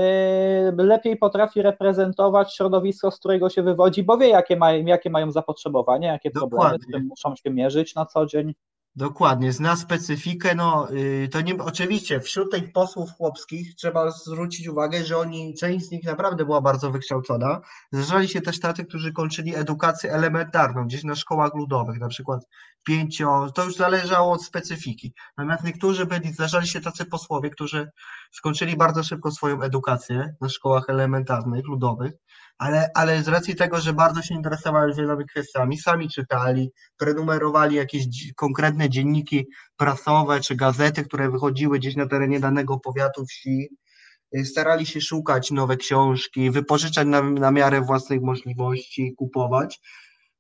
lepiej 0.78 1.18
potrafi 1.18 1.62
reprezentować 1.62 2.56
środowisko, 2.56 3.12
z 3.12 3.20
którego 3.20 3.50
się 3.50 3.64
wywodzi, 3.64 4.04
bo 4.04 4.18
wie, 4.18 4.28
jakie, 4.28 4.56
ma, 4.56 4.72
jakie 4.72 5.10
mają 5.10 5.32
zapotrzebowania, 5.32 6.12
jakie 6.12 6.32
Dokładnie. 6.32 6.50
problemy, 6.50 6.80
z 6.80 6.82
którymi 6.82 7.08
muszą 7.08 7.36
się 7.36 7.50
mierzyć 7.50 7.96
na 7.96 8.06
co 8.06 8.26
dzień. 8.26 8.54
Dokładnie, 8.98 9.52
zna 9.52 9.76
specyfikę. 9.76 10.56
No, 10.56 10.92
y, 10.92 11.30
to 11.32 11.42
nie, 11.42 11.58
oczywiście 11.58 12.20
wśród 12.20 12.52
tych 12.52 12.72
posłów 12.74 13.10
chłopskich 13.12 13.76
trzeba 13.76 14.12
zwrócić 14.12 14.68
uwagę, 14.68 15.04
że 15.06 15.18
oni, 15.18 15.54
część 15.54 15.86
z 15.86 15.92
nich 15.92 16.04
naprawdę 16.04 16.46
była 16.46 16.62
bardzo 16.62 16.92
wykształcona. 16.92 17.62
Zdarzali 17.92 18.28
się 18.28 18.42
też 18.42 18.60
tacy, 18.60 18.86
którzy 18.86 19.14
kończyli 19.14 19.56
edukację 19.56 20.12
elementarną 20.14 20.86
gdzieś 20.86 21.04
na 21.04 21.16
szkołach 21.16 21.54
ludowych, 21.56 22.00
na 22.00 22.08
przykład 22.08 22.48
pięcio, 22.86 23.52
to 23.56 23.64
już 23.64 23.76
zależało 23.76 24.32
od 24.32 24.44
specyfiki. 24.44 25.14
Natomiast 25.38 25.64
niektórzy 25.64 26.06
byli, 26.06 26.34
zdarzali 26.34 26.68
się 26.68 26.82
tacy 26.82 27.06
posłowie, 27.06 27.50
którzy 27.50 27.90
skończyli 28.32 28.78
bardzo 28.78 29.04
szybko 29.04 29.32
swoją 29.32 29.62
edukację 29.62 30.34
na 30.42 30.50
szkołach 30.50 30.84
elementarnych, 30.90 31.66
ludowych 31.66 32.12
ale, 32.58 32.90
ale 32.94 33.24
z 33.24 33.28
racji 33.28 33.56
tego, 33.56 33.82
że 33.82 33.94
bardzo 33.94 34.22
się 34.22 34.36
interesowali 34.36 34.94
wieloma 34.94 35.24
kwestiami, 35.24 35.78
sami 35.78 36.10
czytali, 36.10 36.72
prenumerowali 36.98 37.76
jakieś 37.76 38.06
konkretne 38.36 38.90
dzienniki 38.90 39.46
prasowe 39.78 40.40
czy 40.40 40.56
gazety, 40.56 41.04
które 41.04 41.32
wychodziły 41.32 41.80
gdzieś 41.80 41.96
na 41.96 42.08
terenie 42.08 42.40
danego 42.40 42.80
powiatu, 42.80 43.26
wsi, 43.26 43.70
starali 44.44 44.86
się 44.86 45.02
szukać 45.02 45.52
nowe 45.52 45.78
książki, 45.78 46.52
wypożyczać 46.52 47.08
na, 47.08 47.22
na 47.22 47.52
miarę 47.52 47.82
własnych 47.82 48.22
możliwości, 48.22 49.14
kupować. 49.18 49.80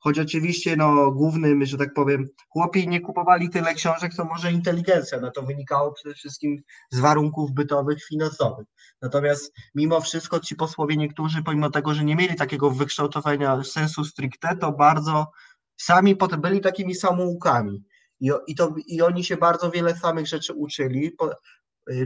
Choć 0.06 0.20
oczywiście 0.20 0.76
no, 0.76 1.12
głównym, 1.12 1.66
że 1.66 1.78
tak 1.78 1.94
powiem, 1.94 2.26
chłopi 2.50 2.88
nie 2.88 3.02
kupowali 3.02 3.50
tyle 3.50 3.74
książek, 3.74 4.14
co 4.14 4.26
może 4.26 4.52
inteligencja. 4.52 5.20
No 5.20 5.32
to 5.32 5.42
wynikało 5.42 5.94
przede 5.94 6.16
wszystkim 6.16 6.64
z 6.92 7.00
warunków 7.00 7.52
bytowych, 7.52 8.04
finansowych. 8.04 8.68
Natomiast 9.02 9.54
mimo 9.76 10.02
wszystko 10.02 10.40
ci 10.40 10.56
posłowie 10.56 10.98
niektórzy, 10.98 11.44
pomimo 11.44 11.70
tego, 11.70 11.94
że 11.94 12.04
nie 12.04 12.16
mieli 12.16 12.36
takiego 12.36 12.72
wykształtowania 12.72 13.64
sensu 13.64 14.04
stricte, 14.04 14.58
to 14.58 14.72
bardzo 14.72 15.32
sami 15.78 16.16
potem 16.16 16.42
byli 16.42 16.62
takimi 16.62 16.96
samoukami. 16.96 17.84
I, 18.20 18.32
i, 18.48 18.56
to, 18.56 18.76
I 18.88 19.02
oni 19.02 19.24
się 19.24 19.38
bardzo 19.38 19.72
wiele 19.72 19.96
samych 19.96 20.28
rzeczy 20.28 20.54
uczyli, 20.54 21.12
po, 21.12 21.32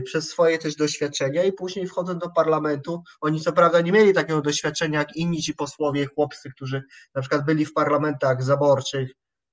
przez 0.04 0.28
swoje 0.28 0.58
też 0.58 0.76
doświadczenia 0.76 1.44
i 1.44 1.52
później 1.52 1.86
wchodząc 1.86 2.20
do 2.20 2.30
parlamentu, 2.30 3.02
oni 3.20 3.40
co 3.40 3.52
prawda 3.52 3.80
nie 3.80 3.92
mieli 3.92 4.14
takiego 4.14 4.42
doświadczenia 4.42 4.98
jak 4.98 5.16
inni 5.16 5.42
ci 5.42 5.54
posłowie, 5.54 6.06
chłopcy, 6.06 6.50
którzy 6.50 6.82
na 7.14 7.20
przykład 7.20 7.44
byli 7.44 7.66
w 7.66 7.72
parlamentach 7.72 8.42
zaborczych, 8.42 9.10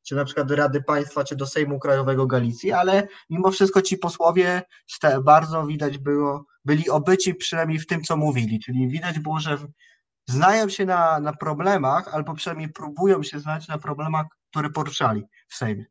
czy 0.08 0.16
na 0.16 0.26
przykład 0.26 0.48
do 0.48 0.56
Rady 0.56 0.84
Państwa, 0.84 1.24
czy 1.24 1.36
do 1.36 1.48
Sejmu 1.48 1.80
Krajowego 1.80 2.28
Galicji, 2.28 2.72
ale 2.72 3.08
mimo 3.30 3.52
wszystko 3.52 3.82
ci 3.82 3.98
posłowie 3.98 4.62
bardzo 5.24 5.66
widać 5.66 5.98
było, 5.98 6.46
byli 6.66 6.90
obyci 6.90 7.36
przynajmniej 7.36 7.80
w 7.80 7.88
tym, 7.88 8.04
co 8.04 8.18
mówili, 8.18 8.60
czyli 8.60 8.88
widać 8.88 9.20
było, 9.20 9.40
że 9.40 9.58
znają 10.30 10.70
się 10.70 10.86
na, 10.86 11.20
na 11.20 11.34
problemach, 11.34 12.08
albo 12.14 12.34
przynajmniej 12.34 12.70
próbują 12.70 13.24
się 13.24 13.40
znać 13.40 13.68
na 13.68 13.78
problemach, 13.78 14.26
które 14.50 14.70
poruszali 14.70 15.24
w 15.48 15.56
Sejmie. 15.56 15.86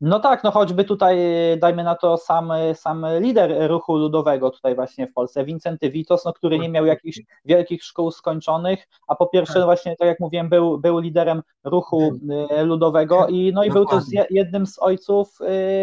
No 0.00 0.20
tak, 0.20 0.44
no 0.44 0.50
choćby 0.50 0.84
tutaj, 0.84 1.18
dajmy 1.58 1.84
na 1.84 1.94
to, 1.94 2.16
sam, 2.16 2.52
sam 2.74 3.06
lider 3.18 3.70
ruchu 3.70 3.96
ludowego 3.96 4.50
tutaj 4.50 4.74
właśnie 4.74 5.06
w 5.06 5.12
Polsce, 5.12 5.44
Wincenty 5.44 5.90
Witos, 5.90 6.24
no, 6.24 6.32
który 6.32 6.58
nie 6.58 6.68
miał 6.68 6.86
jakichś 6.86 7.20
wielkich 7.44 7.84
szkół 7.84 8.10
skończonych, 8.10 8.88
a 9.06 9.14
po 9.14 9.26
pierwsze 9.26 9.54
tak. 9.54 9.64
właśnie, 9.64 9.96
tak 9.96 10.08
jak 10.08 10.20
mówiłem, 10.20 10.48
był, 10.48 10.78
był 10.78 10.98
liderem 10.98 11.42
ruchu 11.64 12.12
y, 12.60 12.62
ludowego 12.62 13.26
i 13.26 13.52
no 13.54 13.64
i 13.64 13.70
był 13.70 13.86
też 13.86 14.04
jednym 14.30 14.66
z 14.66 14.78
ojców 14.78 15.38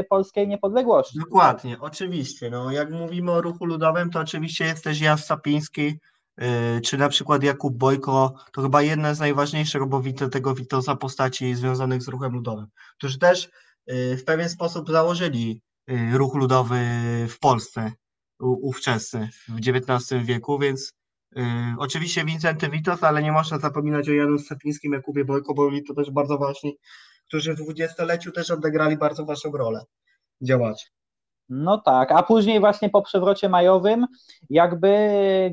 polskiej 0.10 0.48
niepodległości. 0.48 1.20
Dokładnie, 1.20 1.78
oczywiście, 1.80 2.50
no 2.50 2.72
jak 2.72 2.92
mówimy 2.92 3.32
o 3.32 3.42
ruchu 3.42 3.66
ludowym, 3.66 4.10
to 4.10 4.20
oczywiście 4.20 4.66
jest 4.66 4.84
też 4.84 5.02
Jan 5.02 5.18
Sapiński, 5.18 6.00
czy 6.84 6.98
na 6.98 7.10
przykład 7.10 7.44
Jakub 7.44 7.78
Bojko, 7.78 8.34
to 8.54 8.62
chyba 8.62 8.82
jedna 8.82 9.14
z 9.14 9.20
najważniejszych, 9.20 9.86
bo 9.86 10.02
tego 10.32 10.54
Witosa 10.54 10.96
postaci 10.96 11.56
związanych 11.56 12.02
z 12.04 12.08
ruchem 12.08 12.34
ludowym, 12.34 12.68
którzy 12.98 13.20
też 13.20 13.50
w 13.88 14.24
pewien 14.26 14.50
sposób 14.50 14.90
założyli 14.90 15.62
y, 15.90 16.18
ruch 16.18 16.36
ludowy 16.36 16.80
w 17.30 17.40
Polsce 17.40 17.92
ówczesny 18.40 19.30
w 19.48 19.58
XIX 19.58 20.26
wieku, 20.26 20.60
więc 20.60 20.94
y, 21.38 21.42
oczywiście 21.78 22.26
Wincenty 22.26 22.70
Witos, 22.70 23.04
ale 23.04 23.24
nie 23.24 23.32
można 23.32 23.60
zapominać 23.60 24.10
o 24.10 24.14
Janu 24.14 24.40
Stepińskim, 24.40 24.94
Jakubie 24.94 25.26
Bojko, 25.26 25.54
bo 25.54 25.68
oni 25.68 25.84
to 25.84 25.94
też 25.94 26.12
bardzo 26.12 26.38
ważni, 26.38 26.78
którzy 27.28 27.54
w 27.54 27.58
dwudziestoleciu 27.58 28.32
też 28.32 28.52
odegrali 28.52 28.98
bardzo 28.98 29.26
ważną 29.26 29.52
rolę 29.52 29.86
działaczy. 30.42 30.86
No 31.50 31.78
tak, 31.78 32.12
a 32.12 32.24
później 32.24 32.60
właśnie 32.60 32.90
po 32.90 33.02
przewrocie 33.02 33.50
majowym, 33.50 34.08
jakby 34.50 34.90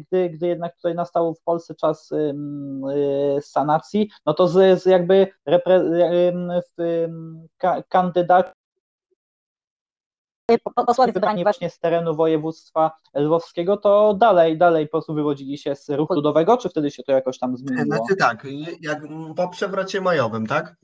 gdy, 0.07 0.31
gdy 0.31 0.47
jednak 0.47 0.77
tutaj 0.77 0.95
nastał 0.95 1.35
w 1.35 1.43
Polsce 1.43 1.75
czas 1.75 2.13
y, 2.13 2.35
sanacji, 3.41 4.11
no 4.27 4.35
to 4.35 4.49
z, 4.49 4.83
z 4.83 4.87
jakby 4.87 5.27
repre, 5.47 5.81
y, 6.81 7.13
ka, 7.59 7.83
kandydat 7.83 8.55
posłowie 10.87 11.13
wybrani 11.13 11.43
właśnie 11.43 11.71
z 11.71 11.79
terenu 11.79 12.15
województwa 12.15 12.91
lwowskiego, 13.15 13.77
to 13.77 14.15
dalej, 14.15 14.59
dalej 14.59 14.87
po 14.87 14.91
prostu 14.91 15.15
wywodzili 15.15 15.59
się 15.59 15.77
z 15.77 15.89
ruchu 15.89 16.15
ludowego, 16.15 16.57
czy 16.57 16.69
wtedy 16.69 16.91
się 16.91 17.03
to 17.03 17.13
jakoś 17.13 17.39
tam 17.39 17.57
zmieniło? 17.57 17.97
Znaczy 17.97 18.17
tak, 18.17 18.47
jak 18.81 19.03
po 19.37 19.49
przewrocie 19.49 20.01
majowym, 20.01 20.47
tak? 20.47 20.77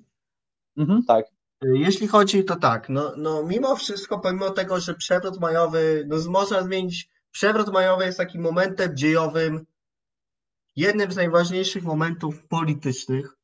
Mhm, 0.77 1.05
tak. 1.05 1.27
Jeśli 1.63 2.09
chodzi, 2.09 2.45
to 2.45 2.57
tak, 2.57 2.89
no, 2.89 3.13
no 3.17 3.43
mimo 3.43 3.77
wszystko, 3.77 4.19
pomimo 4.19 4.51
tego, 4.51 4.81
że 4.81 4.95
przewrót 4.95 5.41
majowy, 5.41 6.05
no 6.09 6.17
można 6.31 6.63
zmienić, 6.63 7.09
przewrót 7.31 7.73
majowy 7.73 8.05
jest 8.05 8.19
takim 8.19 8.43
momentem 8.43 8.97
dziejowym, 8.97 9.67
jednym 10.77 11.13
z 11.13 11.17
najważniejszych 11.17 11.83
momentów 11.83 12.47
politycznych, 12.47 13.37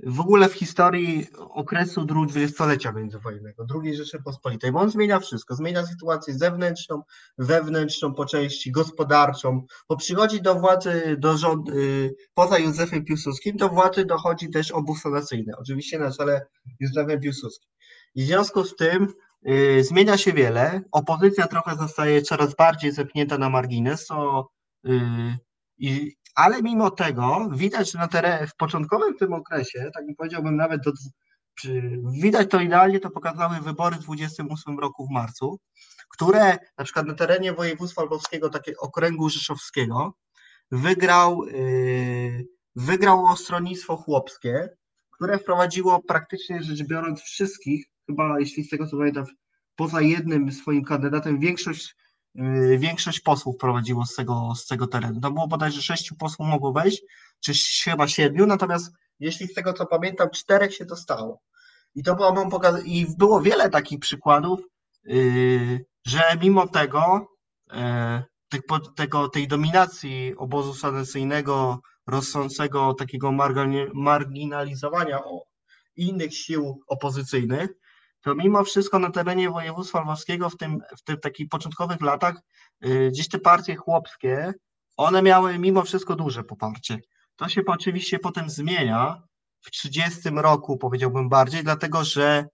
w 0.00 0.20
ogóle 0.20 0.48
w 0.48 0.54
historii 0.54 1.26
okresu 1.38 2.04
dwudziestolecia 2.04 2.92
międzywojennego, 2.92 3.66
II 3.82 3.96
Rzeczypospolitej, 3.96 4.72
bo 4.72 4.80
on 4.80 4.90
zmienia 4.90 5.20
wszystko, 5.20 5.54
zmienia 5.54 5.86
sytuację 5.86 6.34
zewnętrzną, 6.34 7.02
wewnętrzną 7.38 8.14
po 8.14 8.26
części, 8.26 8.72
gospodarczą, 8.72 9.66
bo 9.88 9.96
przychodzi 9.96 10.42
do 10.42 10.54
władzy, 10.54 11.16
do 11.18 11.34
y, 11.72 12.14
poza 12.34 12.58
Józefem 12.58 13.04
Piłsudskim, 13.04 13.56
do 13.56 13.68
władzy 13.68 14.04
dochodzi 14.04 14.50
też 14.50 14.70
obóz 14.70 15.00
sanacyjny, 15.00 15.52
oczywiście 15.58 15.98
na 15.98 16.12
czele 16.12 16.46
Józefem 16.80 17.20
Piłsudskim. 17.20 17.70
I 18.14 18.22
w 18.22 18.26
związku 18.26 18.64
z 18.64 18.76
tym 18.76 19.08
y, 19.48 19.84
zmienia 19.84 20.18
się 20.18 20.32
wiele, 20.32 20.80
opozycja 20.92 21.46
trochę 21.46 21.76
zostaje 21.76 22.22
coraz 22.22 22.54
bardziej 22.54 22.92
zepchnięta 22.92 23.38
na 23.38 23.50
margines, 23.50 24.06
co 24.06 24.48
y, 24.86 24.90
i 25.78 26.16
ale 26.36 26.62
mimo 26.62 26.90
tego 26.90 27.48
widać 27.52 27.94
na 27.94 28.08
terenie, 28.08 28.46
w 28.46 28.56
początkowym 28.56 29.16
tym 29.16 29.32
okresie, 29.32 29.90
tak 29.94 30.04
powiedziałbym 30.18 30.56
nawet 30.56 30.82
do, 30.82 30.92
widać 32.20 32.50
to 32.50 32.60
idealnie, 32.60 33.00
to 33.00 33.10
pokazały 33.10 33.60
wybory 33.60 33.96
w 33.96 34.02
28 34.02 34.78
roku 34.78 35.06
w 35.06 35.10
marcu, 35.10 35.58
które 36.08 36.58
na 36.78 36.84
przykład 36.84 37.06
na 37.06 37.14
terenie 37.14 37.52
województwa 37.52 38.02
lwowskiego, 38.02 38.50
takiego 38.50 38.80
okręgu 38.80 39.28
rzeszowskiego, 39.28 40.14
wygrał, 40.70 41.44
yy, 41.44 42.46
wygrało 42.76 43.36
stronnictwo 43.36 43.96
chłopskie, 43.96 44.68
które 45.10 45.38
wprowadziło 45.38 46.02
praktycznie 46.02 46.62
rzecz 46.62 46.82
biorąc 46.82 47.20
wszystkich, 47.20 47.86
chyba 48.06 48.40
jeśli 48.40 48.64
z 48.64 48.68
tego 48.68 48.86
co 48.86 48.96
pamiętam, 48.96 49.24
poza 49.76 50.00
jednym 50.00 50.52
swoim 50.52 50.84
kandydatem, 50.84 51.38
większość 51.38 51.96
większość 52.78 53.20
posłów 53.20 53.56
prowadziło 53.56 54.06
z 54.06 54.14
tego, 54.14 54.52
z 54.56 54.66
tego 54.66 54.86
terenu. 54.86 55.20
To 55.20 55.30
było 55.30 55.48
bodajże 55.48 55.82
sześciu 55.82 56.14
posłów 56.14 56.48
mogło 56.48 56.72
wejść, 56.72 57.02
czy 57.40 57.52
chyba 57.84 58.08
siedmiu, 58.08 58.46
natomiast 58.46 58.92
jeśli 59.20 59.46
z 59.46 59.54
tego 59.54 59.72
co 59.72 59.86
pamiętam, 59.86 60.30
czterech 60.30 60.74
się 60.74 60.84
dostało. 60.84 61.40
I 61.94 62.02
to 62.02 62.14
było 62.14 62.32
mam 62.32 62.50
pokaz- 62.50 62.84
i 62.84 63.06
było 63.18 63.40
wiele 63.40 63.70
takich 63.70 63.98
przykładów, 63.98 64.60
yy, 65.04 65.84
że 66.06 66.22
mimo 66.42 66.68
tego, 66.68 67.28
yy, 67.72 68.60
tego, 68.96 69.28
tej 69.28 69.48
dominacji 69.48 70.34
obozu 70.36 70.74
sanacyjnego, 70.74 71.80
rosnącego 72.06 72.94
takiego 72.94 73.32
marginalizowania 73.94 75.20
innych 75.96 76.34
sił 76.34 76.80
opozycyjnych, 76.86 77.70
to 78.26 78.34
mimo 78.34 78.64
wszystko 78.64 78.98
na 78.98 79.10
terenie 79.10 79.50
województwa 79.50 80.00
lwowskiego 80.00 80.50
w 80.50 80.56
tym, 80.56 80.80
w 80.98 81.02
tych 81.02 81.20
takich 81.20 81.48
początkowych 81.48 82.00
latach 82.00 82.34
yy, 82.80 83.10
gdzieś 83.10 83.28
te 83.28 83.38
partie 83.38 83.76
chłopskie, 83.76 84.54
one 84.96 85.22
miały 85.22 85.58
mimo 85.58 85.82
wszystko 85.82 86.16
duże 86.16 86.44
poparcie. 86.44 86.98
To 87.36 87.48
się 87.48 87.62
oczywiście 87.66 88.18
potem 88.18 88.50
zmienia 88.50 89.22
w 89.60 89.70
30 89.70 90.20
roku, 90.30 90.78
powiedziałbym 90.78 91.28
bardziej, 91.28 91.64
dlatego 91.64 92.04
że 92.04 92.48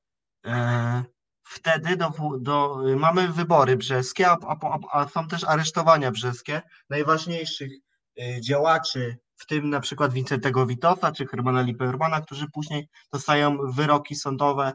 e, 0.47 1.05
wtedy 1.43 1.97
do, 1.97 2.13
do, 2.41 2.83
mamy 2.97 3.29
wybory 3.29 3.77
brzeskie, 3.77 4.31
a, 4.31 4.37
a, 4.47 4.79
a, 4.93 5.09
są 5.09 5.29
też 5.29 5.45
aresztowania 5.45 6.11
brzeskie 6.11 6.63
najważniejszych 6.91 7.73
y, 8.21 8.41
działaczy, 8.41 9.19
w 9.37 9.47
tym 9.47 9.71
na 9.71 9.81
przykład 9.81 10.13
Wincentego 10.13 10.67
Witosa 10.67 11.13
czy 11.13 11.27
Hermana 11.27 11.63
Lipermana, 11.63 12.21
którzy 12.21 12.47
później 12.53 12.89
dostają 13.13 13.59
wyroki 13.73 14.15
sądowe 14.15 14.73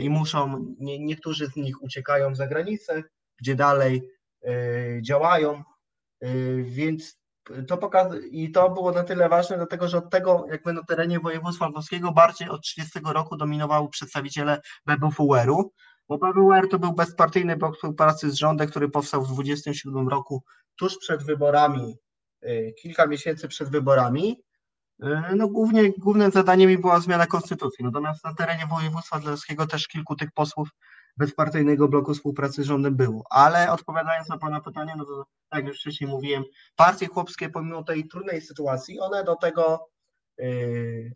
i 0.00 0.10
muszą, 0.10 0.64
nie, 0.78 0.98
niektórzy 0.98 1.46
z 1.46 1.56
nich 1.56 1.82
uciekają 1.82 2.34
za 2.34 2.46
granicę, 2.46 3.02
gdzie 3.40 3.54
dalej 3.54 4.10
e, 4.44 4.52
działają, 5.02 5.62
e, 6.20 6.28
więc 6.62 7.18
to 7.68 7.78
pokazuje 7.78 8.28
i 8.28 8.50
to 8.50 8.70
było 8.70 8.92
na 8.92 9.04
tyle 9.04 9.28
ważne, 9.28 9.56
dlatego 9.56 9.88
że 9.88 9.98
od 9.98 10.10
tego 10.10 10.46
jakby 10.50 10.72
na 10.72 10.82
terenie 10.82 11.20
województwa 11.20 11.68
lwowskiego 11.68 12.12
bardziej 12.12 12.48
od 12.48 12.62
30 12.62 13.00
roku 13.04 13.36
dominowały 13.36 13.88
przedstawiciele 13.88 14.60
BBWR-u, 14.86 15.72
bo 16.08 16.18
BBWR 16.18 16.68
to 16.68 16.78
był 16.78 16.92
bezpartyjny 16.92 17.56
blok 17.56 17.74
współpracy 17.74 18.30
z 18.30 18.34
rządem, 18.34 18.68
który 18.68 18.88
powstał 18.88 19.24
w 19.24 19.32
27 19.32 20.08
roku 20.08 20.42
tuż 20.76 20.98
przed 20.98 21.22
wyborami, 21.22 21.96
kilka 22.82 23.06
miesięcy 23.06 23.48
przed 23.48 23.68
wyborami. 23.68 24.30
E, 24.30 24.47
no 25.36 25.48
głównie, 25.48 25.92
głównym 25.98 26.30
zadaniem 26.30 26.80
była 26.80 27.00
zmiana 27.00 27.26
konstytucji, 27.26 27.84
natomiast 27.84 28.24
na 28.24 28.34
terenie 28.34 28.66
województwa 28.66 29.18
dlaskiego 29.18 29.66
też 29.66 29.88
kilku 29.88 30.16
tych 30.16 30.32
posłów 30.32 30.68
bezpartyjnego 31.16 31.88
bloku 31.88 32.14
współpracy 32.14 32.62
z 32.62 32.66
rządem 32.66 32.96
było. 32.96 33.24
Ale 33.30 33.72
odpowiadając 33.72 34.28
na 34.28 34.38
Pana 34.38 34.60
pytanie, 34.60 34.94
no 34.96 35.04
to 35.04 35.24
tak 35.48 35.60
jak 35.60 35.68
już 35.68 35.80
wcześniej 35.80 36.10
mówiłem, 36.10 36.44
partie 36.76 37.06
chłopskie 37.06 37.48
pomimo 37.48 37.84
tej 37.84 38.08
trudnej 38.08 38.40
sytuacji, 38.40 39.00
one 39.00 39.24
do 39.24 39.36
tego, 39.36 39.88
e, 40.40 40.44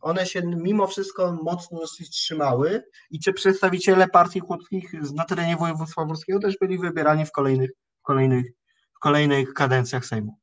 one 0.01 0.27
się 0.27 0.43
mimo 0.43 0.87
wszystko 0.87 1.33
mocno 1.43 1.81
trzymały 2.11 2.83
i 3.11 3.21
czy 3.21 3.33
przedstawiciele 3.33 4.09
partii 4.09 4.41
chłopskich 4.41 4.93
na 5.15 5.25
terenie 5.25 5.57
województwa 5.57 6.05
włoskiego 6.05 6.41
też 6.41 6.59
byli 6.61 6.79
wybierani 6.79 7.27
w 7.27 7.33
kolejnych, 7.33 7.71
w 7.99 8.03
kolejnych, 8.03 8.47
w 8.97 8.99
kolejnych 8.99 9.55
kadencjach 9.55 10.07
Sejmu. 10.07 10.42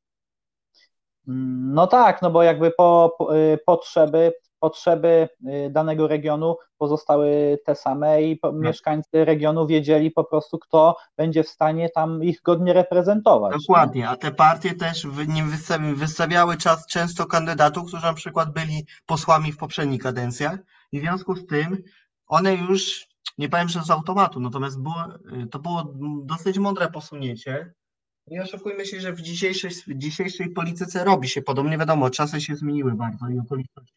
No 1.72 1.86
tak, 1.86 2.22
no 2.22 2.30
bo 2.30 2.42
jakby 2.42 2.70
po, 2.70 3.14
po 3.18 3.36
y, 3.36 3.58
potrzeby, 3.66 4.32
potrzeby 4.60 5.28
y, 5.66 5.70
danego 5.70 6.08
regionu 6.08 6.56
pozostały 6.78 7.58
te 7.64 7.74
same 7.74 8.22
i 8.22 8.38
tak. 8.38 8.52
mieszkańcy 8.54 9.24
regionu 9.24 9.66
wiedzieli 9.66 10.10
po 10.10 10.24
prostu, 10.24 10.58
kto 10.58 10.96
będzie 11.16 11.44
w 11.44 11.48
stanie 11.48 11.88
tam 11.90 12.24
ich 12.24 12.42
godnie 12.42 12.72
reprezentować. 12.72 13.52
Dokładnie, 13.52 14.08
a 14.08 14.16
te 14.16 14.32
partie 14.32 14.74
też 14.74 15.06
nie 15.28 15.44
wystawiały 15.94 16.56
czas 16.56 16.86
często 16.86 17.26
kandydatów, 17.26 17.88
którzy 17.88 18.06
na 18.06 18.14
przykład 18.14 18.52
byli 18.52 18.86
posłami 19.06 19.52
w 19.52 19.56
poprzednich 19.56 20.02
kadencjach 20.02 20.58
i 20.92 21.00
w 21.00 21.02
związku 21.02 21.36
z 21.36 21.46
tym 21.46 21.82
one 22.26 22.54
już, 22.54 23.08
nie 23.38 23.48
powiem, 23.48 23.68
że 23.68 23.82
z 23.82 23.90
automatu, 23.90 24.40
natomiast 24.40 24.82
było, 24.82 25.04
y, 25.42 25.46
to 25.46 25.58
było 25.58 25.92
dosyć 26.24 26.58
mądre 26.58 26.90
posunięcie, 26.90 27.72
nie 28.30 28.42
oszukujmy 28.42 28.86
się, 28.86 29.00
że 29.00 29.12
w 29.12 29.20
dzisiejszej, 29.20 29.70
w 29.70 29.94
dzisiejszej 29.94 30.50
polityce 30.50 31.04
robi 31.04 31.28
się 31.28 31.42
podobnie. 31.42 31.78
Wiadomo, 31.78 32.10
czasy 32.10 32.40
się 32.40 32.56
zmieniły 32.56 32.92
bardzo 32.92 33.28
i 33.28 33.38
okoliczności. 33.38 33.94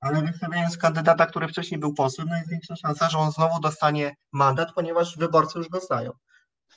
Ale 0.00 0.22
wystawiając 0.22 0.78
kandydata, 0.78 1.26
który 1.26 1.48
wcześniej 1.48 1.80
był 1.80 1.94
posłem, 1.94 2.28
no 2.28 2.36
jest 2.36 2.50
większa 2.50 2.76
szansa, 2.76 3.08
że 3.08 3.18
on 3.18 3.32
znowu 3.32 3.60
dostanie 3.60 4.16
mandat, 4.32 4.72
ponieważ 4.74 5.16
wyborcy 5.18 5.58
już 5.58 5.68
dostają. 5.68 6.10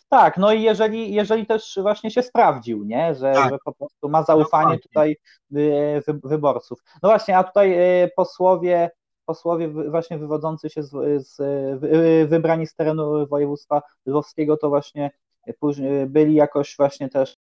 Tak, 0.09 0.37
no 0.37 0.53
i 0.53 0.61
jeżeli, 0.61 1.13
jeżeli 1.13 1.45
też 1.45 1.79
właśnie 1.81 2.11
się 2.11 2.23
sprawdził, 2.23 2.83
nie? 2.83 3.15
Że, 3.15 3.33
tak. 3.33 3.49
że 3.49 3.57
po 3.65 3.73
prostu 3.73 4.09
ma 4.09 4.23
zaufanie 4.23 4.73
no 4.73 4.79
tutaj 4.79 5.17
wy, 5.49 6.01
wyborców. 6.23 6.79
No 7.03 7.09
właśnie, 7.09 7.37
a 7.37 7.43
tutaj 7.43 8.03
y, 8.03 8.09
posłowie, 8.15 8.91
posłowie 9.25 9.67
właśnie 9.69 10.17
wywodzący 10.17 10.69
się 10.69 10.83
z, 10.83 10.91
z 11.27 11.37
wybrani 12.29 12.67
z 12.67 12.75
terenu 12.75 13.27
województwa 13.27 13.81
lwowskiego 14.05 14.57
to 14.57 14.69
właśnie 14.69 15.11
później 15.59 16.05
byli 16.05 16.35
jakoś 16.35 16.75
właśnie 16.77 17.09
też 17.09 17.37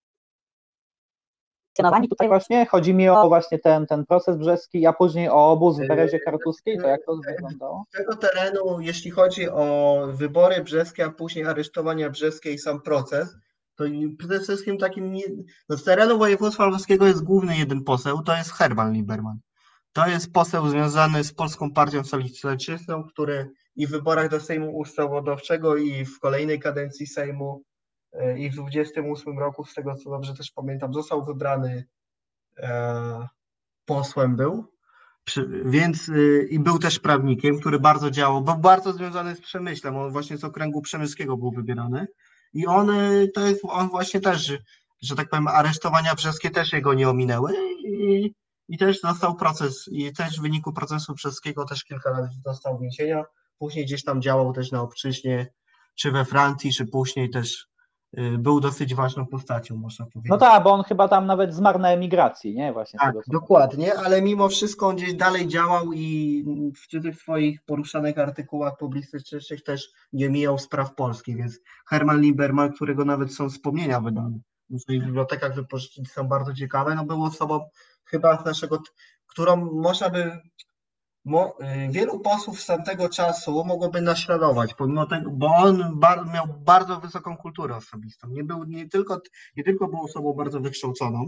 tutaj 2.10 2.28
właśnie, 2.28 2.66
chodzi 2.66 2.94
mi 2.94 3.10
o 3.10 3.28
właśnie 3.28 3.60
ten, 3.60 3.88
ten 3.88 4.06
proces 4.06 4.38
brzeski, 4.38 4.86
a 4.86 4.94
później 4.94 5.30
o 5.30 5.52
obóz 5.52 5.78
w 5.78 5.88
Berezie 5.88 6.20
Kartuskiej, 6.20 6.78
to 6.78 6.88
jak 6.88 7.06
to 7.06 7.20
wyglądało? 7.28 7.86
Z 7.94 7.98
tego 7.98 8.16
terenu, 8.16 8.80
jeśli 8.80 9.12
chodzi 9.12 9.50
o 9.50 9.98
wybory 10.14 10.64
brzeskie, 10.64 11.06
a 11.06 11.12
później 11.12 11.46
aresztowania 11.46 12.10
brzeskie 12.10 12.52
i 12.52 12.58
sam 12.58 12.82
proces, 12.82 13.36
to 13.76 13.84
przede 14.18 14.40
wszystkim 14.40 14.78
takim, 14.78 15.18
no 15.70 15.78
z 15.78 15.84
terenu 15.84 16.18
województwa 16.18 16.66
lwowskiego 16.66 17.08
jest 17.08 17.24
główny 17.24 17.58
jeden 17.58 17.84
poseł, 17.84 18.22
to 18.22 18.36
jest 18.36 18.52
Herman 18.52 18.94
Lieberman. 18.94 19.40
To 19.94 20.08
jest 20.08 20.34
poseł 20.34 20.70
związany 20.70 21.24
z 21.24 21.34
Polską 21.34 21.72
Partią 21.72 22.04
Socjalistyczną, 22.04 23.04
który 23.04 23.52
i 23.76 23.88
w 23.88 23.92
wyborach 23.92 24.30
do 24.30 24.40
Sejmu 24.40 24.78
Ustawodawczego 24.78 25.78
i 25.78 26.06
w 26.06 26.20
kolejnej 26.20 26.60
kadencji 26.60 27.08
Sejmu 27.08 27.64
E, 27.75 27.75
i 28.38 28.50
w 28.50 28.56
28 28.56 29.40
roku, 29.40 29.66
z 29.66 29.74
tego 29.74 29.96
co 29.96 30.10
dobrze 30.10 30.34
też 30.34 30.52
pamiętam, 30.52 30.94
został 30.94 31.26
wybrany 31.26 31.88
e, 32.58 33.28
posłem 33.86 34.36
był, 34.36 34.76
więc 35.66 36.10
y, 36.10 36.48
i 36.52 36.60
był 36.60 36.80
też 36.80 37.00
prawnikiem, 37.00 37.60
który 37.60 37.80
bardzo 37.80 38.12
działał, 38.12 38.42
był 38.42 38.56
bardzo 38.56 38.94
związany 38.94 39.36
z 39.36 39.42
przemyślem, 39.42 39.98
on 39.98 40.12
właśnie 40.12 40.38
z 40.38 40.44
okręgu 40.44 40.82
przemyskiego 40.82 41.38
był 41.38 41.52
wybierany. 41.52 42.08
I 42.54 42.68
on 42.68 42.90
y, 42.90 43.32
to 43.34 43.48
jest, 43.48 43.62
on 43.64 43.90
właśnie 43.90 44.22
też, 44.22 44.54
że 45.02 45.16
tak 45.16 45.30
powiem, 45.30 45.48
aresztowania 45.48 46.16
brzeskie 46.16 46.50
też 46.50 46.74
jego 46.74 46.94
nie 46.94 47.10
ominęły. 47.10 47.54
I, 47.88 48.34
i 48.68 48.78
też 48.78 49.02
dostał 49.02 49.36
proces, 49.36 49.90
i 49.92 50.14
też 50.14 50.40
w 50.40 50.42
wyniku 50.42 50.74
procesu 50.74 51.14
brzeskiego 51.14 51.66
też 51.66 51.84
kilka 51.84 52.10
lat 52.10 52.26
dostał 52.46 52.80
więzienia, 52.80 53.24
później 53.60 53.86
gdzieś 53.86 54.04
tam 54.04 54.22
działał 54.22 54.54
też 54.54 54.72
na 54.72 54.82
obczyźnie, 54.82 55.48
czy 55.96 56.12
we 56.12 56.26
Francji, 56.26 56.74
czy 56.74 56.86
później 56.86 57.30
też 57.30 57.68
był 58.38 58.60
dosyć 58.60 58.96
ważną 58.96 59.26
postacią, 59.26 59.76
można 59.76 60.06
powiedzieć. 60.06 60.30
No 60.30 60.38
tak, 60.38 60.64
bo 60.64 60.72
on 60.72 60.84
chyba 60.84 61.08
tam 61.08 61.26
nawet 61.26 61.54
zmarł 61.54 61.80
na 61.80 61.90
emigracji, 61.90 62.56
nie? 62.56 62.74
Właśnie 62.74 63.00
tak, 63.00 63.16
dokładnie, 63.28 63.94
ale 64.00 64.22
mimo 64.22 64.50
wszystko 64.50 64.88
on 64.88 64.96
gdzieś 64.96 65.14
dalej 65.14 65.48
działał 65.48 65.94
i 65.94 66.46
w 66.76 67.02
tych 67.02 67.16
swoich 67.16 67.62
poruszanych 67.64 68.18
artykułach 68.18 68.78
publicystycznych 68.78 69.64
też 69.64 69.90
nie 70.14 70.30
mijał 70.30 70.58
spraw 70.58 70.96
polskich, 70.96 71.38
więc 71.38 71.60
Herman 71.88 72.22
Lieberman, 72.22 72.74
którego 72.74 73.06
nawet 73.06 73.34
są 73.34 73.50
wspomnienia 73.50 74.00
wydane 74.00 74.40
w 74.70 74.80
swoich 74.80 75.06
bibliotekach 75.06 75.56
wypożyczeń 75.56 76.06
są 76.06 76.28
bardzo 76.28 76.54
ciekawe, 76.54 76.96
no 76.96 77.06
był 77.06 77.24
osobą 77.24 77.70
chyba 78.06 78.42
z 78.42 78.46
naszego, 78.46 78.80
którą 79.28 79.56
można 79.56 80.10
by 80.10 80.32
y, 81.26 81.92
wielu 81.92 82.20
posłów 82.20 82.62
z 82.62 82.66
tamtego 82.66 83.10
czasu 83.10 83.66
mogłoby 83.66 84.02
naśladować, 84.02 84.74
pomimo 84.74 85.06
tego, 85.06 85.32
bo 85.32 85.48
on 85.56 86.00
bar, 86.00 86.28
miał 86.34 86.48
bardzo 86.48 87.00
wysoką 87.00 87.38
kulturę 87.38 87.76
osobistą. 87.76 88.28
Nie, 88.28 88.44
był, 88.44 88.64
nie, 88.64 88.90
tylko, 88.90 89.22
nie 89.58 89.64
tylko 89.64 89.88
był 89.88 90.02
osobą 90.02 90.34
bardzo 90.34 90.60
wykształconą, 90.60 91.26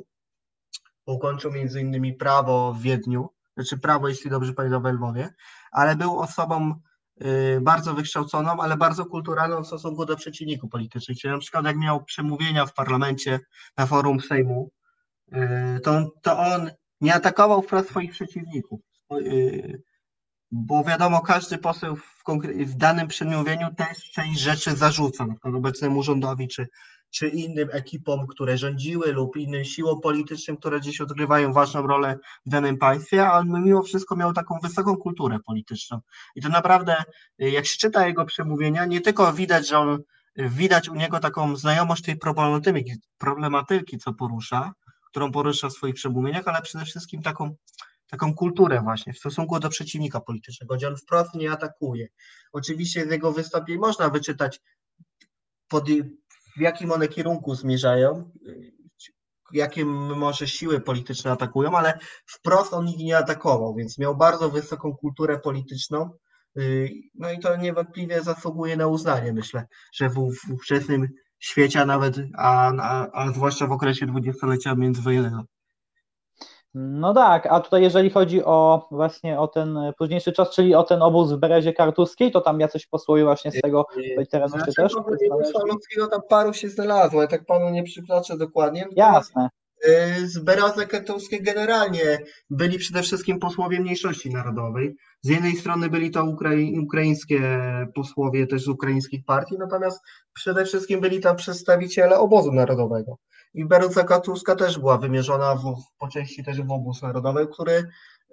ukończył 1.05 1.51
między 1.51 1.81
innymi 1.81 2.13
prawo 2.13 2.73
w 2.73 2.81
Wiedniu, 2.81 3.29
znaczy 3.53 3.77
prawo, 3.77 4.07
jeśli 4.07 4.29
dobrze 4.29 4.53
pamiętam, 4.53 4.83
w 4.83 4.85
Lwowie, 4.85 5.33
ale 5.71 5.95
był 5.95 6.19
osobą 6.19 6.75
y, 7.21 7.61
bardzo 7.61 7.93
wykształconą, 7.93 8.51
ale 8.61 8.77
bardzo 8.77 9.05
kulturalną 9.05 9.63
w 9.63 9.67
stosunku 9.67 10.05
do 10.05 10.15
przeciwników 10.15 10.69
politycznych. 10.69 11.17
Czyli 11.17 11.33
na 11.33 11.39
przykład 11.39 11.65
jak 11.65 11.77
miał 11.77 12.03
przemówienia 12.03 12.65
w 12.65 12.73
parlamencie 12.73 13.39
na 13.77 13.85
forum 13.85 14.21
Sejmu, 14.21 14.71
y, 15.33 15.79
to, 15.83 16.11
to 16.21 16.39
on 16.39 16.71
nie 17.01 17.13
atakował 17.15 17.61
wprost 17.61 17.89
swoich 17.89 18.11
przeciwników. 18.11 18.86
Y, 19.11 19.83
bo 20.51 20.83
wiadomo, 20.83 21.21
każdy 21.21 21.57
poseł 21.57 21.95
w, 21.95 22.23
w 22.65 22.75
danym 22.75 23.07
przemówieniu 23.07 23.75
też 23.75 24.11
część 24.11 24.39
rzeczy 24.39 24.75
zarzuca, 24.75 25.25
na 25.25 25.57
obecnemu 25.57 26.03
rządowi, 26.03 26.47
czy, 26.47 26.67
czy 27.09 27.27
innym 27.27 27.69
ekipom, 27.71 28.27
które 28.27 28.57
rządziły, 28.57 29.11
lub 29.11 29.37
innym 29.37 29.65
siłom 29.65 30.01
politycznym, 30.01 30.57
które 30.57 30.81
dziś 30.81 31.01
odgrywają 31.01 31.53
ważną 31.53 31.87
rolę 31.87 32.17
w 32.45 32.49
danym 32.49 32.77
państwie, 32.77 33.27
a 33.27 33.37
on 33.37 33.63
mimo 33.63 33.83
wszystko 33.83 34.15
miał 34.15 34.33
taką 34.33 34.59
wysoką 34.63 34.97
kulturę 34.97 35.39
polityczną. 35.45 35.99
I 36.35 36.41
to 36.41 36.49
naprawdę, 36.49 36.95
jak 37.37 37.65
się 37.65 37.77
czyta 37.77 38.07
jego 38.07 38.25
przemówienia, 38.25 38.85
nie 38.85 39.01
tylko 39.01 39.33
widać, 39.33 39.67
że 39.67 39.79
on, 39.79 39.99
widać 40.37 40.89
u 40.89 40.95
niego 40.95 41.19
taką 41.19 41.55
znajomość 41.55 42.03
tej 42.03 42.17
problematyki, 42.17 42.93
problematyki 43.17 43.97
co 43.97 44.13
porusza, 44.13 44.73
którą 45.09 45.31
porusza 45.31 45.69
w 45.69 45.73
swoich 45.73 45.95
przemówieniach, 45.95 46.47
ale 46.47 46.61
przede 46.61 46.85
wszystkim 46.85 47.21
taką 47.21 47.55
taką 48.07 48.35
kulturę 48.35 48.81
właśnie 48.81 49.13
w 49.13 49.17
stosunku 49.17 49.59
do 49.59 49.69
przeciwnika 49.69 50.21
politycznego, 50.21 50.75
gdzie 50.75 50.87
on 50.87 50.97
wprost 50.97 51.33
nie 51.33 51.51
atakuje. 51.51 52.07
Oczywiście 52.53 53.05
z 53.05 53.11
jego 53.11 53.31
wystąpień 53.31 53.77
można 53.77 54.09
wyczytać, 54.09 54.59
pod, 55.67 55.89
w 56.57 56.61
jakim 56.61 56.91
one 56.91 57.07
kierunku 57.07 57.55
zmierzają, 57.55 58.31
jakie 59.53 59.85
może 59.85 60.47
siły 60.47 60.79
polityczne 60.79 61.31
atakują, 61.31 61.77
ale 61.77 61.99
wprost 62.25 62.73
on 62.73 62.87
ich 62.87 62.97
nie 62.97 63.17
atakował, 63.17 63.75
więc 63.75 63.97
miał 63.97 64.17
bardzo 64.17 64.49
wysoką 64.49 64.95
kulturę 64.95 65.39
polityczną. 65.39 66.09
No 67.15 67.31
i 67.31 67.39
to 67.39 67.55
niewątpliwie 67.55 68.21
zasługuje 68.21 68.77
na 68.77 68.87
uznanie, 68.87 69.33
myślę, 69.33 69.65
że 69.93 70.09
w, 70.09 70.13
w 70.13 70.51
ówczesnym 70.53 71.07
świecie, 71.39 71.81
a 71.81 71.85
nawet, 71.85 72.15
a, 72.37 72.71
a, 72.81 73.11
a 73.13 73.31
zwłaszcza 73.31 73.67
w 73.67 73.71
okresie 73.71 74.05
dwudziestolecia 74.05 74.75
międzywojennego. 74.75 75.43
No 76.79 77.13
tak, 77.13 77.45
a 77.45 77.59
tutaj 77.59 77.81
jeżeli 77.81 78.09
chodzi 78.09 78.43
o 78.43 78.87
właśnie 78.91 79.39
o 79.39 79.47
ten 79.47 79.77
późniejszy 79.97 80.31
czas, 80.31 80.49
czyli 80.49 80.75
o 80.75 80.83
ten 80.83 81.01
obóz 81.01 81.31
w 81.31 81.37
Berezie 81.37 81.73
Kartuskiej, 81.73 82.31
to 82.31 82.41
tam 82.41 82.59
jacyś 82.59 82.87
posłowie 82.87 83.23
właśnie 83.23 83.51
z 83.51 83.61
tego 83.61 83.85
terenu 84.31 84.49
znaczy, 84.49 84.73
też? 84.73 84.93
Ludzkiego 85.67 86.07
tam 86.07 86.21
paru 86.29 86.53
się 86.53 86.69
znalazło, 86.69 87.21
ja 87.21 87.27
tak 87.27 87.45
panu 87.45 87.69
nie 87.69 87.83
przytoczę 87.83 88.37
dokładnie. 88.37 88.87
Jasne. 88.91 89.49
Y, 89.85 90.27
z 90.27 90.39
Berazy 90.39 90.87
Kartuskiej 90.87 91.43
generalnie 91.43 92.19
byli 92.49 92.77
przede 92.77 93.01
wszystkim 93.01 93.39
posłowie 93.39 93.79
mniejszości 93.79 94.29
narodowej. 94.29 94.95
Z 95.21 95.29
jednej 95.29 95.55
strony 95.55 95.89
byli 95.89 96.11
to 96.11 96.23
ukrai 96.23 96.79
ukraińskie 96.79 97.59
posłowie 97.95 98.47
też 98.47 98.63
z 98.63 98.67
ukraińskich 98.67 99.25
partii, 99.25 99.55
natomiast 99.59 100.01
przede 100.33 100.65
wszystkim 100.65 101.01
byli 101.01 101.19
tam 101.19 101.35
przedstawiciele 101.35 102.19
obozu 102.19 102.51
narodowego. 102.51 103.17
I 103.53 103.65
Beruca 103.65 104.03
Katuska 104.03 104.55
też 104.55 104.79
była 104.79 104.97
wymierzona 104.97 105.55
w, 105.55 105.75
po 105.97 106.07
części 106.07 106.43
też 106.43 106.61
w 106.61 106.71
obóz 106.71 107.01
narodowy, 107.01 107.47
który, 107.47 107.83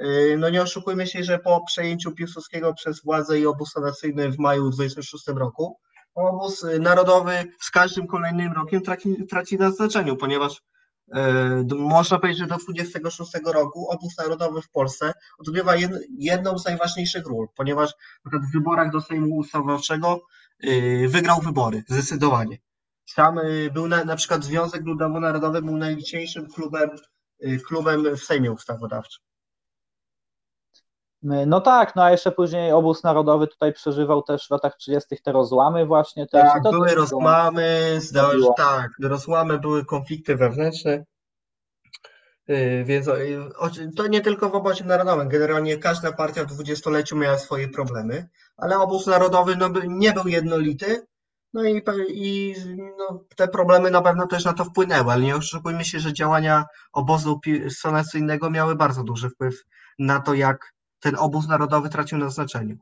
y, 0.00 0.36
no 0.38 0.50
nie 0.50 0.62
oszukujmy 0.62 1.06
się, 1.06 1.24
że 1.24 1.38
po 1.38 1.64
przejęciu 1.66 2.12
Piłsudskiego 2.12 2.74
przez 2.74 3.02
władzę 3.02 3.40
i 3.40 3.46
obóz 3.46 3.70
sanacyjny 3.72 4.32
w 4.32 4.38
maju 4.38 4.70
26 4.70 5.28
roku, 5.28 5.78
obóz 6.14 6.66
narodowy 6.80 7.44
z 7.60 7.70
każdym 7.70 8.06
kolejnym 8.06 8.52
rokiem 8.52 8.82
traci, 8.82 9.26
traci 9.26 9.56
na 9.56 9.70
znaczeniu, 9.70 10.16
ponieważ 10.16 10.62
y, 11.08 11.74
można 11.74 12.18
powiedzieć, 12.18 12.40
że 12.40 12.46
do 12.46 12.56
26 12.56 13.32
roku 13.44 13.88
obóz 13.90 14.18
narodowy 14.18 14.62
w 14.62 14.70
Polsce 14.70 15.12
odgrywa 15.38 15.74
jedną 16.18 16.58
z 16.58 16.64
najważniejszych 16.64 17.26
ról, 17.26 17.48
ponieważ 17.56 17.94
w 18.24 18.52
wyborach 18.52 18.92
do 18.92 19.00
Sejmu 19.00 19.36
Ustawowczego 19.36 20.20
y, 20.64 21.06
wygrał 21.08 21.40
wybory, 21.40 21.84
zdecydowanie. 21.88 22.58
Sam 23.06 23.38
y, 23.38 23.70
był 23.74 23.88
na, 23.88 24.04
na 24.04 24.16
przykład 24.16 24.44
Związek 24.44 24.82
Ludowo-Narodowy 24.84 25.62
był 25.62 25.76
najliczniejszym 25.76 26.46
klubem, 26.52 26.90
klubem 27.66 28.16
w 28.16 28.24
Sejmie 28.24 28.52
Ustawodawczym. 28.52 29.24
No 31.24 31.60
tak, 31.60 31.96
no 31.96 32.02
a 32.02 32.10
jeszcze 32.10 32.32
później 32.32 32.72
obóz 32.72 33.02
narodowy 33.02 33.46
tutaj 33.46 33.72
przeżywał 33.72 34.22
też 34.22 34.46
w 34.46 34.50
latach 34.50 34.76
30. 34.76 35.16
te 35.24 35.32
rozłamy 35.32 35.86
właśnie. 35.86 36.26
Też. 36.26 36.42
Tak, 36.42 36.62
były 36.62 36.94
rozłamy, 36.94 37.96
zdało 37.98 38.32
się, 38.32 38.48
tak, 38.56 38.90
rozłamy, 39.02 39.58
były 39.58 39.84
konflikty 39.84 40.36
wewnętrzne, 40.36 41.04
y, 42.50 42.84
więc 42.86 43.08
y, 43.08 43.90
to 43.96 44.06
nie 44.06 44.20
tylko 44.20 44.50
w 44.50 44.54
obozie 44.54 44.84
narodowym, 44.84 45.28
generalnie 45.28 45.78
każda 45.78 46.12
partia 46.12 46.44
w 46.44 46.46
dwudziestoleciu 46.46 47.16
miała 47.16 47.38
swoje 47.38 47.68
problemy, 47.68 48.28
ale 48.56 48.78
obóz 48.78 49.06
narodowy 49.06 49.56
no, 49.56 49.68
nie 49.86 50.12
był 50.12 50.28
jednolity, 50.28 51.06
no 51.54 51.64
i, 51.64 51.82
i 52.08 52.54
no, 52.98 53.24
te 53.36 53.48
problemy 53.48 53.90
na 53.90 54.02
pewno 54.02 54.26
też 54.26 54.44
na 54.44 54.52
to 54.52 54.64
wpłynęły, 54.64 55.12
ale 55.12 55.22
nie 55.22 55.36
oszukujmy 55.36 55.84
się, 55.84 56.00
że 56.00 56.12
działania 56.12 56.64
obozu 56.92 57.40
sanacyjnego 57.70 58.50
miały 58.50 58.76
bardzo 58.76 59.02
duży 59.02 59.30
wpływ 59.30 59.54
na 59.98 60.20
to, 60.20 60.34
jak 60.34 60.73
ten 61.04 61.16
obóz 61.18 61.48
narodowy 61.48 61.88
tracił 61.88 62.18
na 62.18 62.30
znaczeniu. 62.30 62.76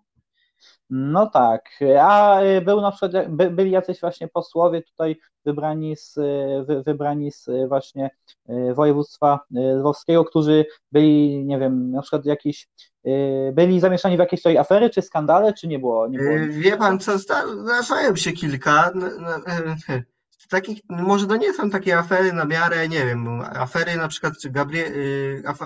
No 0.91 1.27
tak, 1.27 1.71
a 2.01 2.43
y, 2.43 2.61
był 2.61 2.81
na 2.81 2.91
przykład, 2.91 3.29
by, 3.29 3.51
byli 3.51 3.71
jacyś 3.71 4.01
właśnie 4.01 4.29
posłowie 4.29 4.83
tutaj 4.83 5.17
wybrani 5.45 5.97
z, 5.97 6.17
y, 6.17 6.65
wy, 6.67 6.83
wybrani 6.83 7.33
z 7.33 7.49
y, 7.49 7.67
właśnie 7.69 8.11
województwa 8.75 9.41
lwowskiego, 9.51 10.25
którzy 10.25 10.67
byli, 10.93 11.45
nie 11.45 11.59
wiem, 11.59 11.91
na 11.91 12.03
przykład 12.03 12.27
jakiś, 12.27 12.69
byli 13.53 13.81
zamieszani 13.81 14.17
w 14.17 14.19
jakieś 14.19 14.41
tutaj 14.41 14.59
afery, 14.59 14.91
czy 14.91 15.03
skandale, 15.03 15.53
czy 15.53 15.69
nie 15.69 15.79
było? 15.79 16.09
Nie 16.09 16.19
było 16.19 16.35
Wie 16.49 16.77
pan 16.77 16.99
co, 16.99 17.19
zdarzają 17.19 18.17
się 18.17 18.33
kilka, 18.33 18.93
takich, 20.53 20.81
może 20.89 21.27
to 21.27 21.37
nie 21.37 21.55
są 21.55 21.71
takie 21.71 21.99
afery 21.99 22.33
na 22.33 22.45
miarę, 22.45 22.89
nie 22.89 23.07
wiem, 23.07 23.41
afery 23.41 23.97
na 23.97 24.09
przykład 24.09 24.35
Gabrie, 24.45 24.93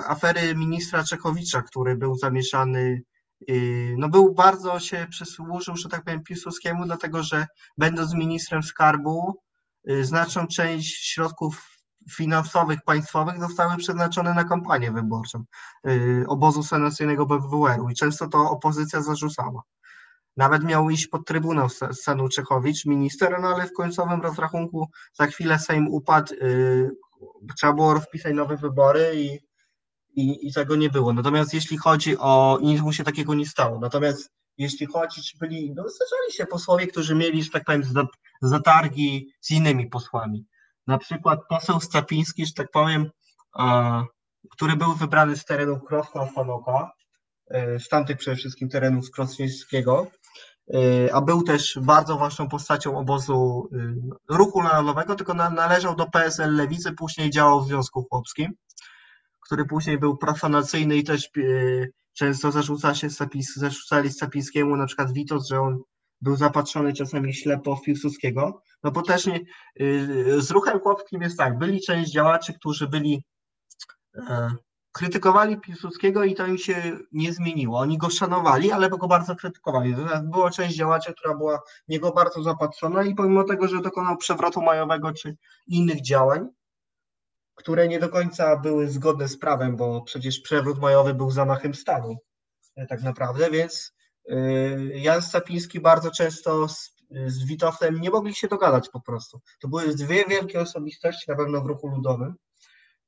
afery 0.09 0.55
ministra 0.55 1.05
Czechowicza, 1.05 1.62
który 1.62 1.96
był 1.96 2.16
zamieszany 2.16 3.03
no 3.96 4.09
był 4.09 4.35
bardzo 4.35 4.81
się 4.81 5.07
przysłużył, 5.11 5.77
że 5.77 5.88
tak 5.88 6.05
powiem, 6.05 6.22
Piłsudskiemu, 6.22 6.85
dlatego 6.87 7.22
że 7.22 7.46
będąc 7.79 8.14
ministrem 8.14 8.62
skarbu, 8.62 9.40
y, 9.90 10.05
znaczną 10.05 10.46
część 10.46 11.12
środków 11.12 11.79
finansowych 12.11 12.79
państwowych 12.87 13.40
zostały 13.40 13.77
przeznaczone 13.77 14.35
na 14.35 14.44
kampanię 14.44 14.92
wyborczą 14.92 15.44
y, 15.88 16.25
obozu 16.29 16.62
senacyjnego 16.62 17.27
BWR-u 17.27 17.88
i 17.88 17.94
często 17.94 18.29
to 18.29 18.51
opozycja 18.51 19.03
zarzucała. 19.03 19.62
Nawet 20.37 20.64
miał 20.64 20.90
iść 20.90 21.07
pod 21.07 21.27
Trybunał 21.27 21.68
Stanu 21.92 22.29
Czechowicz, 22.29 22.85
minister, 22.87 23.37
no 23.40 23.49
ale 23.49 23.66
w 23.66 23.72
końcowym 23.72 24.22
rozrachunku 24.22 24.88
za 25.12 25.27
chwilę 25.27 25.59
Sejm 25.59 25.88
upadł, 25.88 26.35
y, 26.35 26.90
trzeba 27.57 27.72
było 27.72 27.94
rozpisać 27.94 28.35
nowe 28.35 28.57
wybory 28.57 29.12
i 29.14 29.46
i, 30.16 30.49
i 30.49 30.53
tego 30.53 30.77
nie 30.77 30.90
było. 30.90 31.12
Natomiast 31.12 31.55
jeśli 31.55 31.79
chodzi 31.79 32.18
o, 32.18 32.59
nic 32.62 32.81
mu 32.81 32.92
się 32.92 33.05
takiego 33.05 33.35
nie 33.35 33.46
stało. 33.46 33.81
Natomiast 33.81 34.31
jeśli 34.59 34.87
chodzi, 34.87 35.22
czy 35.22 35.38
byli, 35.38 35.75
no 35.75 35.83
zdarzali 35.88 36.33
się 36.33 36.46
posłowie, 36.46 36.87
którzy 36.87 37.14
mieli, 37.14 37.42
że 37.42 37.51
tak 37.51 37.64
powiem, 37.64 37.83
zatargi 38.42 39.29
z 39.40 39.51
innymi 39.51 39.87
posłami. 39.87 40.46
Na 40.87 40.99
przykład 40.99 41.40
poseł 41.49 41.81
Stapiński, 41.81 42.46
że 42.46 42.53
tak 42.53 42.70
powiem, 42.70 43.11
a, 43.53 44.05
który 44.51 44.77
był 44.77 44.94
wybrany 44.94 45.37
z 45.37 45.44
terenu 45.44 45.81
Krosna 45.81 46.29
Sanoka, 46.35 46.90
e, 47.51 47.81
z 47.81 47.88
tamtych 47.88 48.16
przede 48.16 48.37
wszystkim 48.37 48.68
terenów 48.68 49.11
Krosnieńskiego, 49.11 50.07
a 51.12 51.20
był 51.20 51.42
też 51.42 51.79
bardzo 51.83 52.16
ważną 52.16 52.48
postacią 52.48 52.98
obozu 52.98 53.68
e, 53.72 54.37
ruchu 54.37 54.62
narodowego, 54.62 55.14
tylko 55.14 55.35
należał 55.35 55.96
do 55.96 56.07
PSL 56.07 56.57
Lewicy, 56.57 56.92
później 56.92 57.31
działał 57.31 57.64
w 57.64 57.66
Związku 57.66 58.07
Chłopskim 58.11 58.52
który 59.46 59.64
później 59.64 59.98
był 59.98 60.16
profanacyjny 60.16 60.96
i 60.96 61.05
też 61.05 61.24
e, 61.24 61.31
często 62.12 62.52
zarzuca 62.52 62.94
się 62.94 63.09
zarzucali 63.57 64.11
Stapińskiemu 64.11 64.76
na 64.76 64.87
przykład 64.87 65.12
Witos, 65.12 65.48
że 65.48 65.61
on 65.61 65.83
był 66.20 66.37
zapatrzony 66.37 66.92
czasami 66.92 67.35
ślepo 67.35 67.76
w 67.76 67.83
Piłsudskiego, 67.83 68.62
no 68.83 68.90
bo 68.90 69.02
też 69.02 69.26
nie, 69.26 69.40
z 70.38 70.50
ruchem 70.50 70.81
chłopskim 70.81 71.22
jest 71.22 71.38
tak, 71.38 71.59
byli 71.59 71.81
część 71.81 72.12
działaczy, 72.12 72.55
którzy 72.55 72.88
byli 72.88 73.24
e, 74.14 74.50
krytykowali 74.96 75.61
Piłsudskiego 75.61 76.24
i 76.24 76.35
to 76.35 76.46
im 76.46 76.59
się 76.59 76.98
nie 77.12 77.32
zmieniło. 77.32 77.78
Oni 77.78 77.98
go 77.98 78.11
szanowali, 78.11 78.72
ale 78.72 78.88
go 78.88 79.09
bardzo 79.09 79.37
krytykowali. 79.37 79.94
Była 80.22 80.50
część 80.50 80.76
działaczy, 80.76 81.14
która 81.14 81.35
była 81.35 81.62
niego 81.88 82.12
bardzo 82.12 82.42
zapatrzona 82.42 83.02
i 83.02 83.14
pomimo 83.14 83.44
tego, 83.44 83.68
że 83.68 83.80
dokonał 83.80 84.16
przewrotu 84.16 84.62
majowego 84.62 85.12
czy 85.12 85.37
innych 85.66 86.02
działań, 86.02 86.48
które 87.54 87.88
nie 87.88 88.00
do 88.00 88.09
końca 88.09 88.56
były 88.56 88.88
zgodne 88.88 89.28
z 89.28 89.38
prawem, 89.38 89.76
bo 89.76 90.02
przecież 90.02 90.40
przewrót 90.40 90.78
majowy 90.78 91.14
był 91.14 91.30
zamachem 91.30 91.74
stanu 91.74 92.16
e, 92.76 92.87
tak 92.87 93.02
naprawdę, 93.02 93.50
więc 93.50 93.94
e, 94.28 94.37
Jan 94.98 95.22
Stapiński 95.22 95.80
bardzo 95.80 96.11
często 96.11 96.68
z, 96.68 96.96
z 97.26 97.44
nie 98.00 98.11
mogli 98.11 98.35
się 98.35 98.48
dogadać 98.48 98.88
po 98.88 99.00
prostu. 99.00 99.40
To 99.61 99.68
były 99.68 99.94
dwie 99.94 100.24
wielkie 100.24 100.61
osobistości 100.61 101.30
na 101.30 101.37
pewno 101.37 101.61
w 101.61 101.66
ruchu 101.66 101.88
ludowym, 101.88 102.35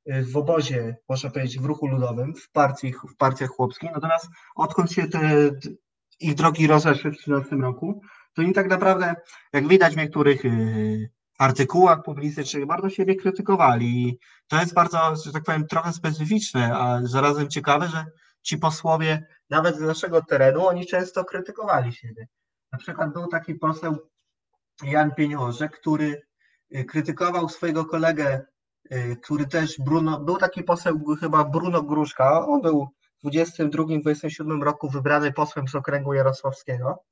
w 0.09 0.37
obozie, 0.37 0.97
można 1.09 1.31
powiedzieć, 1.31 1.59
w 1.59 1.65
ruchu 1.65 1.87
ludowym, 1.87 2.35
w, 2.35 2.51
partii, 2.51 2.93
w 2.93 3.17
partiach 3.17 3.51
chłopskich, 3.51 3.91
natomiast 3.95 4.27
odkąd 4.57 4.93
się 4.93 5.09
te 5.09 5.51
ich 6.21 6.35
drogi 6.35 6.67
rozeszły 6.67 7.11
w 7.11 7.15
2013 7.15 7.57
roku, 7.57 8.01
to 8.35 8.43
oni 8.43 8.53
tak 8.53 8.69
naprawdę, 8.69 9.15
jak 9.53 9.69
widać 9.69 9.95
w 9.95 9.97
niektórych 9.97 10.43
artykułach 11.39 12.03
publicystycznych 12.03 12.67
bardzo 12.67 12.91
siebie 12.91 13.17
krytykowali. 13.17 14.09
I 14.09 14.19
to 14.49 14.61
jest 14.61 14.75
bardzo, 14.75 15.17
że 15.25 15.33
tak 15.33 15.45
powiem, 15.45 15.67
trochę 15.67 15.93
specyficzne, 15.93 16.77
a 16.77 17.01
zarazem 17.03 17.49
ciekawe, 17.49 17.89
że 17.89 18.05
ci 18.43 18.59
posłowie 18.59 19.27
nawet 19.51 19.77
z 19.77 19.81
naszego 19.81 20.23
terenu, 20.23 20.67
oni 20.67 20.87
często 20.87 21.25
krytykowali 21.25 21.93
siebie. 21.93 22.29
Na 22.73 22.79
przykład 22.79 23.13
był 23.13 23.27
taki 23.27 23.55
poseł 23.55 23.97
Jan 24.83 25.15
Pieniążek, 25.15 25.81
który 25.81 26.23
y, 26.77 26.85
krytykował 26.85 27.49
swojego 27.49 27.85
kolegę, 27.85 28.35
y, 28.35 28.45
który 29.23 29.47
też 29.47 29.79
Bruno, 29.79 30.21
był 30.21 30.37
taki 30.37 30.63
poseł 30.63 31.17
chyba 31.21 31.45
Bruno 31.45 31.83
Gruszka, 31.83 32.47
on 32.47 32.63
był 32.63 32.89
w 33.25 33.27
22-27 33.27 34.63
roku 34.63 34.91
wybrany 34.91 35.33
posłem 35.33 35.69
z 35.69 35.75
okręgu 35.75 36.15
jarosławskiego 36.15 37.05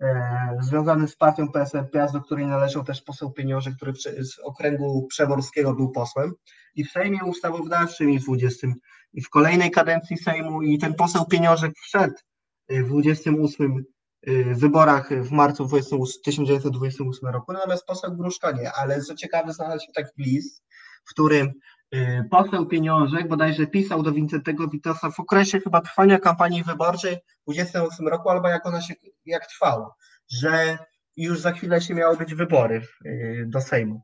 E, 0.00 0.58
związany 0.60 1.08
z 1.08 1.16
partią 1.16 1.48
PSL 1.48 1.88
Piast, 1.90 2.14
do 2.14 2.20
której 2.20 2.46
należał 2.46 2.84
też 2.84 3.02
poseł 3.02 3.30
Pieniążek, 3.32 3.74
który 3.76 3.92
z 4.18 4.38
okręgu 4.38 5.06
przeworskiego 5.06 5.74
był 5.74 5.90
posłem. 5.90 6.32
I 6.74 6.84
w 6.84 6.90
Sejmie 6.90 7.18
Ustawodawczym 7.24 8.10
i 8.10 8.18
w 8.18 8.24
20 8.24 8.66
i 9.12 9.22
w 9.22 9.30
kolejnej 9.30 9.70
kadencji 9.70 10.18
Sejmu. 10.18 10.62
I 10.62 10.78
ten 10.78 10.94
poseł 10.94 11.24
Pieniążek 11.26 11.72
wszedł 11.78 12.14
w 12.68 12.88
28 12.88 13.84
e, 14.26 14.54
wyborach 14.54 15.22
w 15.22 15.30
marcu 15.30 15.68
1928 16.24 17.28
roku, 17.28 17.52
natomiast 17.52 17.86
poseł 17.86 18.16
Gruszka 18.16 18.50
nie, 18.50 18.72
ale 18.72 19.02
co 19.02 19.14
ciekawe 19.14 19.52
znalazł 19.52 19.86
się 19.86 19.92
taki 19.92 20.22
list, 20.22 20.62
w 21.08 21.10
którym 21.10 21.52
Y, 21.94 22.24
poseł 22.30 22.66
Pieniążek 22.66 23.28
bodajże 23.28 23.66
pisał 23.66 24.02
do 24.02 24.12
Wincentego 24.12 24.68
Witosa 24.68 25.10
w 25.10 25.20
okresie 25.20 25.60
chyba 25.60 25.80
trwania 25.80 26.18
kampanii 26.18 26.64
wyborczej 26.64 27.16
w 27.16 27.44
28 27.44 28.08
roku, 28.08 28.28
albo 28.28 28.48
jak 28.48 28.66
ona 28.66 28.80
się, 28.80 28.94
jak 29.26 29.46
trwała, 29.46 29.94
że 30.30 30.78
już 31.16 31.40
za 31.40 31.52
chwilę 31.52 31.80
się 31.80 31.94
miały 31.94 32.16
być 32.16 32.34
wybory 32.34 32.82
y, 33.06 33.44
do 33.46 33.60
Sejmu 33.60 34.02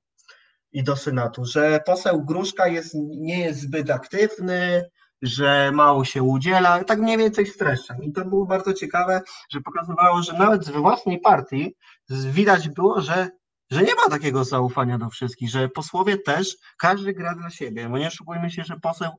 i 0.73 0.83
do 0.83 0.97
Senatu, 0.97 1.45
że 1.45 1.81
poseł 1.87 2.25
Gruszka 2.25 2.69
jest, 2.69 2.95
nie 2.95 3.40
jest 3.40 3.61
zbyt 3.61 3.90
aktywny, 3.90 4.85
że 5.23 5.71
mało 5.75 6.05
się 6.05 6.23
udziela, 6.23 6.85
tak 6.85 6.99
mniej 6.99 7.19
więcej 7.19 7.47
streszczam. 7.47 8.03
I 8.03 8.12
to 8.12 8.25
było 8.25 8.47
bardzo 8.47 8.75
ciekawe, 8.75 9.21
że 9.53 9.61
pokazywało, 9.61 10.23
że 10.23 10.33
nawet 10.33 10.71
we 10.71 10.81
własnej 10.81 11.21
partii 11.21 11.77
widać 12.11 12.69
było, 12.69 13.01
że 13.01 13.29
że 13.75 13.83
nie 13.83 13.95
ma 13.95 14.09
takiego 14.11 14.45
zaufania 14.45 14.99
do 14.99 15.11
wszystkich, 15.11 15.51
że 15.51 15.69
posłowie 15.69 16.19
też, 16.19 16.57
każdy 16.79 17.13
gra 17.13 17.35
dla 17.35 17.51
siebie, 17.51 17.89
bo 17.89 17.99
nie 17.99 18.07
oszukujmy 18.07 18.51
się, 18.51 18.65
że 18.65 18.77
poseł, 18.83 19.11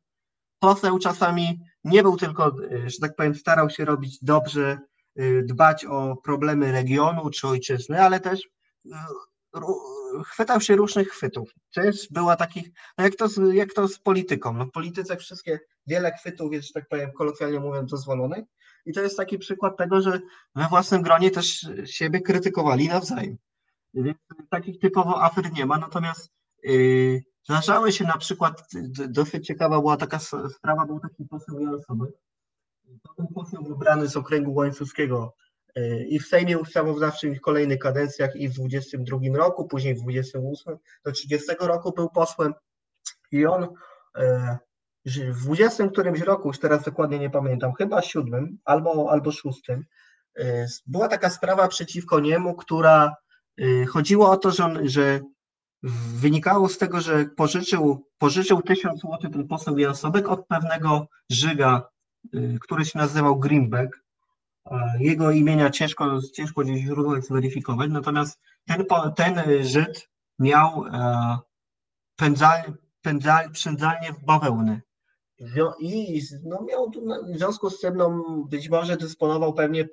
poseł 0.60 1.00
czasami 1.00 1.60
nie 1.84 2.04
był 2.04 2.18
tylko, 2.18 2.48
e, 2.48 2.89
że 2.89 2.98
tak 3.02 3.15
powiem, 3.15 3.36
starał 3.36 3.70
się 3.70 3.86
robić 3.86 4.18
dobrze, 4.22 4.80
e, 5.15 5.41
dbać 5.44 5.86
o 5.86 6.15
problemy 6.24 6.72
regionu 6.72 7.30
czy 7.30 7.48
ojczyzny, 7.48 8.02
ale 8.02 8.20
też 8.20 8.39
e, 8.94 9.06
chwytał 10.26 10.62
się 10.62 10.76
różnych 10.76 11.10
chwytów. 11.10 11.54
Też 11.74 12.08
była 12.12 12.36
takich, 12.36 12.70
no 12.98 13.04
jak 13.04 13.15
to, 13.15 13.28
z, 13.28 13.54
jak 13.54 13.74
to 13.74 13.88
z 13.88 14.00
polityką, 14.00 14.54
no 14.54 14.65
w 14.65 14.72
polityce 14.72 15.18
wszystkie, 15.18 15.60
wiele 15.88 16.12
chwytów 16.12 16.54
jest, 16.54 16.68
że 16.68 16.74
tak 16.74 16.88
powiem, 16.88 17.12
kolokwialnie 17.12 17.60
mówiąc, 17.60 17.91
dozwolonych 17.91 18.46
i 18.86 18.94
to 18.94 19.02
jest 19.02 19.18
taki 19.18 19.38
przykład 19.38 19.78
tego, 19.78 20.02
że 20.02 20.20
we 20.56 20.68
własnym 20.68 21.02
gronie 21.02 21.32
też 21.32 21.68
siebie 21.86 22.22
krytykowali 22.22 22.88
nawzajem. 22.88 23.38
Więc 23.95 24.17
takich 24.49 24.79
typowo 24.79 25.23
afer 25.23 25.51
nie 25.51 25.65
ma, 25.65 25.77
natomiast 25.77 26.31
yy, 26.63 27.23
zdarzały 27.43 27.91
się 27.91 28.03
na 28.03 28.17
przykład, 28.17 28.67
dosyć 29.10 29.47
ciekawa 29.47 29.79
była 29.79 29.97
taka 29.97 30.19
sprawa, 30.49 30.86
był 30.86 30.99
taki 30.99 31.25
poseł 31.25 31.60
Jansowy, 31.60 32.13
to 33.03 33.13
był 33.17 33.27
poseł 33.27 33.63
wybrany 33.63 34.08
z 34.08 34.17
okręgu 34.17 34.53
łańcuskiego 34.53 35.36
yy, 35.75 36.05
i 36.05 36.19
w 36.19 36.27
Sejmie 36.27 36.60
Ustawodawczym 36.60 37.36
w 37.36 37.41
kolejnych 37.41 37.79
kadencjach 37.79 38.36
i 38.36 38.49
w 38.49 38.53
22 38.53 39.17
roku, 39.34 39.67
później 39.67 39.95
w 39.95 40.01
28 40.01 40.77
do 41.05 41.12
30 41.12 41.47
roku 41.60 41.93
był 41.93 42.10
posłem. 42.10 42.53
I 43.31 43.45
on 43.45 43.67
yy, 44.17 44.58
w 45.05 45.43
20 45.45 45.88
którymś 45.88 46.19
roku, 46.19 46.47
już 46.47 46.60
teraz 46.60 46.84
dokładnie 46.84 47.19
nie 47.19 47.29
pamiętam, 47.29 47.73
chyba 47.73 48.01
siódmym 48.01 48.58
albo, 48.65 49.12
albo 49.12 49.31
szóstym, 49.31 49.86
y, 50.39 50.67
była 50.88 51.08
taka 51.08 51.29
sprawa 51.29 51.67
przeciwko 51.67 52.19
niemu, 52.19 52.55
która 52.55 53.08
y, 53.08 53.24
chodziło 53.88 54.32
o 54.32 54.38
to, 54.38 54.52
że, 54.52 54.65
on, 54.65 54.89
że 54.89 55.20
wynikało 56.13 56.70
z 56.70 56.78
tego, 56.78 57.02
że 57.02 57.26
pożyczył, 57.26 58.06
pożyczył 58.18 58.62
1000 58.62 59.02
zł 59.02 59.32
ten 59.32 59.48
poseł 59.48 59.78
Jansobek 59.78 60.28
od 60.28 60.48
pewnego 60.48 61.08
Żyga, 61.30 61.89
y, 62.36 62.58
który 62.62 62.86
się 62.86 63.00
nazywał 63.00 63.39
Greenback. 63.39 64.06
Jego 65.00 65.32
imienia 65.32 65.70
ciężko, 65.70 66.22
ciężko 66.34 66.62
gdzieś 66.62 66.82
źródłach 66.82 67.24
zweryfikować, 67.24 67.91
natomiast 67.91 68.41
ten, 68.68 68.86
ten 69.15 69.63
Żyd 69.63 70.10
miał 70.39 70.86
e, 70.86 71.38
pędzalnię, 72.15 72.74
pędzalnię 73.02 74.13
w 74.13 74.26
bawełny. 74.26 74.82
I 75.80 76.22
no 76.44 76.62
miał 76.62 76.91
tu, 76.91 77.02
w 77.34 77.38
związku 77.38 77.70
z 77.70 77.80
tym 77.80 77.98
no, 77.98 78.24
być 78.50 78.70
może 78.70 78.98
dysponował 78.98 79.54
pewnie 79.54 79.82
e, 79.82 79.88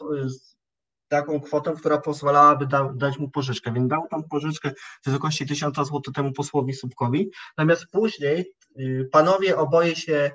taką 1.12 1.40
kwotą, 1.40 1.76
która 1.76 1.98
pozwalałaby 1.98 2.66
da, 2.66 2.92
dać 2.94 3.18
mu 3.18 3.30
pożyczkę, 3.30 3.72
więc 3.72 3.88
dał 3.88 4.08
tą 4.10 4.22
pożyczkę 4.22 4.70
w 5.02 5.06
wysokości 5.06 5.46
1000 5.46 5.76
zł 5.76 6.00
temu 6.14 6.32
posłowi 6.32 6.72
Słupkowi, 6.72 7.30
natomiast 7.58 7.86
później 7.86 8.52
y, 8.78 9.08
panowie 9.12 9.56
oboje 9.56 9.96
się 9.96 10.30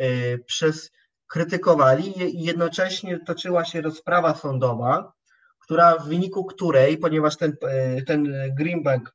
y, 0.00 0.44
przez 0.46 0.90
krytykowali 1.26 2.22
i 2.22 2.44
jednocześnie 2.44 3.18
toczyła 3.26 3.64
się 3.64 3.80
rozprawa 3.80 4.34
sądowa, 4.34 5.12
która 5.58 5.98
w 5.98 6.08
wyniku 6.08 6.44
której, 6.44 6.98
ponieważ 6.98 7.36
ten, 7.36 7.50
y, 7.98 8.02
ten 8.02 8.32
Greenback, 8.58 9.14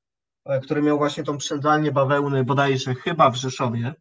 który 0.63 0.82
miał 0.82 0.97
właśnie 0.97 1.23
tą 1.23 1.38
przędzalnię 1.38 1.91
bawełny 1.91 2.43
bodajże 2.43 2.95
chyba 2.95 3.30
w 3.30 3.36
Rzeszowie, 3.36 3.93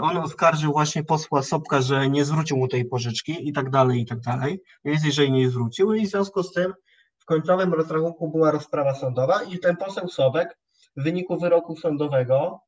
on 0.00 0.16
oskarżył 0.16 0.72
właśnie 0.72 1.04
posła 1.04 1.42
Sobka, 1.42 1.80
że 1.80 2.10
nie 2.10 2.24
zwrócił 2.24 2.56
mu 2.56 2.68
tej 2.68 2.84
pożyczki 2.84 3.48
i 3.48 3.52
tak 3.52 3.70
dalej, 3.70 4.00
i 4.00 4.06
tak 4.06 4.20
dalej. 4.20 4.62
Więc 4.84 5.04
jeżeli 5.04 5.32
nie 5.32 5.50
zwrócił 5.50 5.92
i 5.92 6.06
w 6.06 6.10
związku 6.10 6.42
z 6.42 6.52
tym 6.52 6.74
w 7.18 7.24
końcowym 7.24 7.74
rozrachunku 7.74 8.28
była 8.28 8.50
rozprawa 8.50 8.94
sądowa 8.94 9.42
i 9.42 9.58
ten 9.58 9.76
poseł 9.76 10.08
Sobek 10.08 10.58
w 10.96 11.02
wyniku 11.02 11.40
wyroku 11.40 11.76
sądowego 11.76 12.60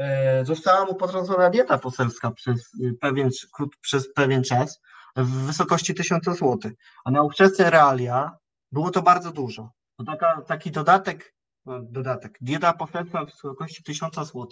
y, 0.00 0.04
została 0.44 0.84
mu 0.84 0.94
potrącona 0.94 1.50
dieta 1.50 1.78
poselska 1.78 2.30
przez 2.30 2.74
y, 2.74 2.94
pewien, 3.00 3.30
przez 3.80 4.12
pewien 4.12 4.44
czas 4.44 4.80
w 5.16 5.46
wysokości 5.46 5.94
1000 5.94 6.24
zł. 6.24 6.58
A 7.04 7.10
na 7.10 7.22
ówczesne 7.22 7.70
realia 7.70 8.30
było 8.72 8.90
to 8.90 9.02
bardzo 9.02 9.32
dużo. 9.32 9.70
To 9.98 10.04
taka, 10.04 10.42
taki 10.46 10.70
dodatek, 10.70 11.34
no, 11.66 11.80
dodatek, 11.82 12.38
dieta 12.40 12.72
poselska 12.72 13.24
w 13.24 13.26
wysokości 13.26 13.82
1000 13.82 14.14
zł 14.14 14.48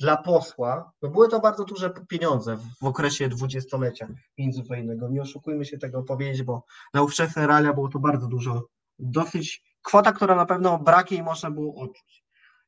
dla 0.00 0.16
posła, 0.16 0.92
no 1.02 1.08
były 1.08 1.28
to 1.28 1.40
bardzo 1.40 1.64
duże 1.64 1.90
pieniądze 2.08 2.58
w 2.80 2.84
okresie 2.84 3.28
dwudziestolecia 3.28 4.08
międzywojennego. 4.38 5.08
Nie 5.08 5.22
oszukujmy 5.22 5.64
się 5.64 5.78
tego 5.78 6.02
powiedzieć, 6.02 6.42
bo 6.42 6.64
na 6.94 7.02
ówczesne 7.02 7.46
realia 7.46 7.72
było 7.72 7.88
to 7.88 7.98
bardzo 7.98 8.26
dużo. 8.26 8.64
Dosyć 8.98 9.62
kwota, 9.82 10.12
która 10.12 10.34
na 10.34 10.46
pewno 10.46 10.78
brak 10.78 11.10
jej 11.10 11.22
można 11.22 11.50
było 11.50 11.74
odczuć. 11.82 12.24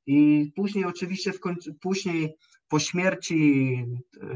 I 0.07 0.53
później 0.57 0.85
oczywiście 0.85 1.33
w 1.33 1.41
końcu, 1.41 1.75
później 1.75 2.37
po 2.69 2.79
śmierci 2.79 3.85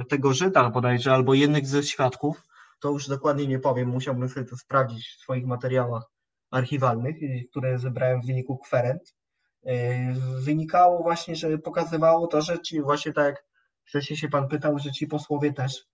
tego 0.08 0.32
Żyda 0.32 0.70
bodajże, 0.70 1.12
albo 1.12 1.34
jednych 1.34 1.66
ze 1.66 1.82
świadków, 1.82 2.42
to 2.80 2.90
już 2.90 3.08
dokładnie 3.08 3.46
nie 3.46 3.58
powiem, 3.58 3.88
musiałbym 3.88 4.28
sobie 4.28 4.46
to 4.46 4.56
sprawdzić 4.56 5.08
w 5.08 5.20
swoich 5.20 5.46
materiałach 5.46 6.02
archiwalnych, 6.50 7.16
które 7.50 7.78
zebrałem 7.78 8.22
w 8.22 8.26
wyniku 8.26 8.58
kwerent, 8.58 9.14
wynikało 10.40 11.02
właśnie, 11.02 11.36
że 11.36 11.58
pokazywało 11.58 12.26
to, 12.26 12.42
że 12.42 12.58
ci 12.58 12.82
właśnie 12.82 13.12
tak 13.12 13.24
jak 13.24 13.44
wcześniej 13.84 14.16
się 14.16 14.28
pan 14.28 14.48
pytał, 14.48 14.78
że 14.78 14.92
ci 14.92 15.06
posłowie 15.06 15.52
też. 15.52 15.86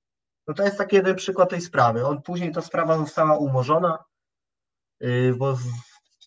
No 0.46 0.54
to 0.54 0.64
jest 0.64 0.78
taki 0.78 0.96
jeden 0.96 1.16
przykład 1.16 1.50
tej 1.50 1.60
sprawy. 1.60 2.06
On 2.06 2.22
później 2.22 2.52
ta 2.52 2.60
sprawa 2.60 2.98
została 2.98 3.38
umorzona, 3.38 3.98
yy, 5.00 5.34
bo 5.38 5.56
w 5.56 5.62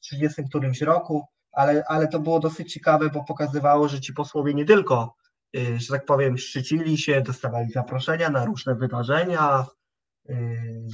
30 0.02 0.44
którymś 0.44 0.82
roku, 0.82 1.26
ale, 1.52 1.84
ale 1.88 2.08
to 2.08 2.20
było 2.20 2.40
dosyć 2.40 2.74
ciekawe, 2.74 3.10
bo 3.10 3.24
pokazywało, 3.24 3.88
że 3.88 4.02
ci 4.02 4.14
posłowie 4.14 4.54
nie 4.54 4.66
tylko, 4.66 5.16
yy, 5.54 5.80
że 5.80 5.88
tak 5.88 6.06
powiem, 6.06 6.38
szczycili 6.38 6.98
się, 6.98 7.22
dostawali 7.22 7.72
zaproszenia 7.72 8.30
na 8.30 8.46
różne 8.46 8.76
wydarzenia, 8.76 9.66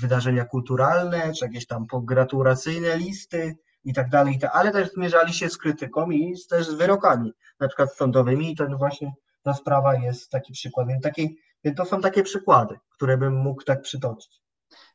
wydarzenia 0.01 0.45
kulturalne, 0.45 1.33
czy 1.33 1.45
jakieś 1.45 1.67
tam 1.67 1.87
pogratulacyjne 1.87 2.97
listy, 2.97 3.57
i 3.83 3.93
tak 3.93 4.09
dalej, 4.09 4.39
ale 4.53 4.71
też 4.71 4.91
zmierzali 4.91 5.33
się 5.33 5.49
z 5.49 5.57
krytyką 5.57 6.11
i 6.11 6.35
też 6.49 6.67
z 6.67 6.73
wyrokami, 6.73 7.33
na 7.59 7.67
przykład 7.67 7.95
sądowymi 7.95 8.51
i 8.51 8.55
ten 8.55 8.77
właśnie 8.77 9.13
ta 9.43 9.53
sprawa 9.53 9.95
jest 9.95 10.31
taki 10.31 10.53
przykład. 10.53 10.87
Więc, 10.87 11.03
taki, 11.03 11.37
więc 11.63 11.77
to 11.77 11.85
są 11.85 12.01
takie 12.01 12.23
przykłady, 12.23 12.79
które 12.89 13.17
bym 13.17 13.35
mógł 13.35 13.63
tak 13.63 13.81
przytoczyć. 13.81 14.41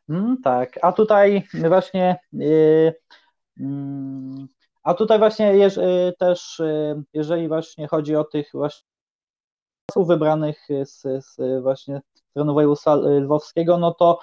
Mm, 0.08 0.36
tak, 0.42 0.78
a 0.82 0.92
tutaj 0.92 1.48
właśnie 1.68 2.18
yy, 2.32 2.94
a 4.82 4.94
tutaj 4.94 5.18
właśnie 5.18 5.56
jeż, 5.56 5.76
yy, 5.76 6.12
też 6.18 6.60
y, 6.60 7.02
jeżeli 7.12 7.48
właśnie 7.48 7.88
chodzi 7.88 8.16
o 8.16 8.24
tych 8.24 8.48
właśnie 8.54 8.84
wybranych 9.96 10.68
z, 10.84 11.24
z 11.24 11.62
właśnie 11.62 12.00
terenu 12.34 12.54
województwa 12.54 12.96
y, 12.96 13.20
lwowskiego, 13.20 13.78
no 13.78 13.94
to 13.94 14.18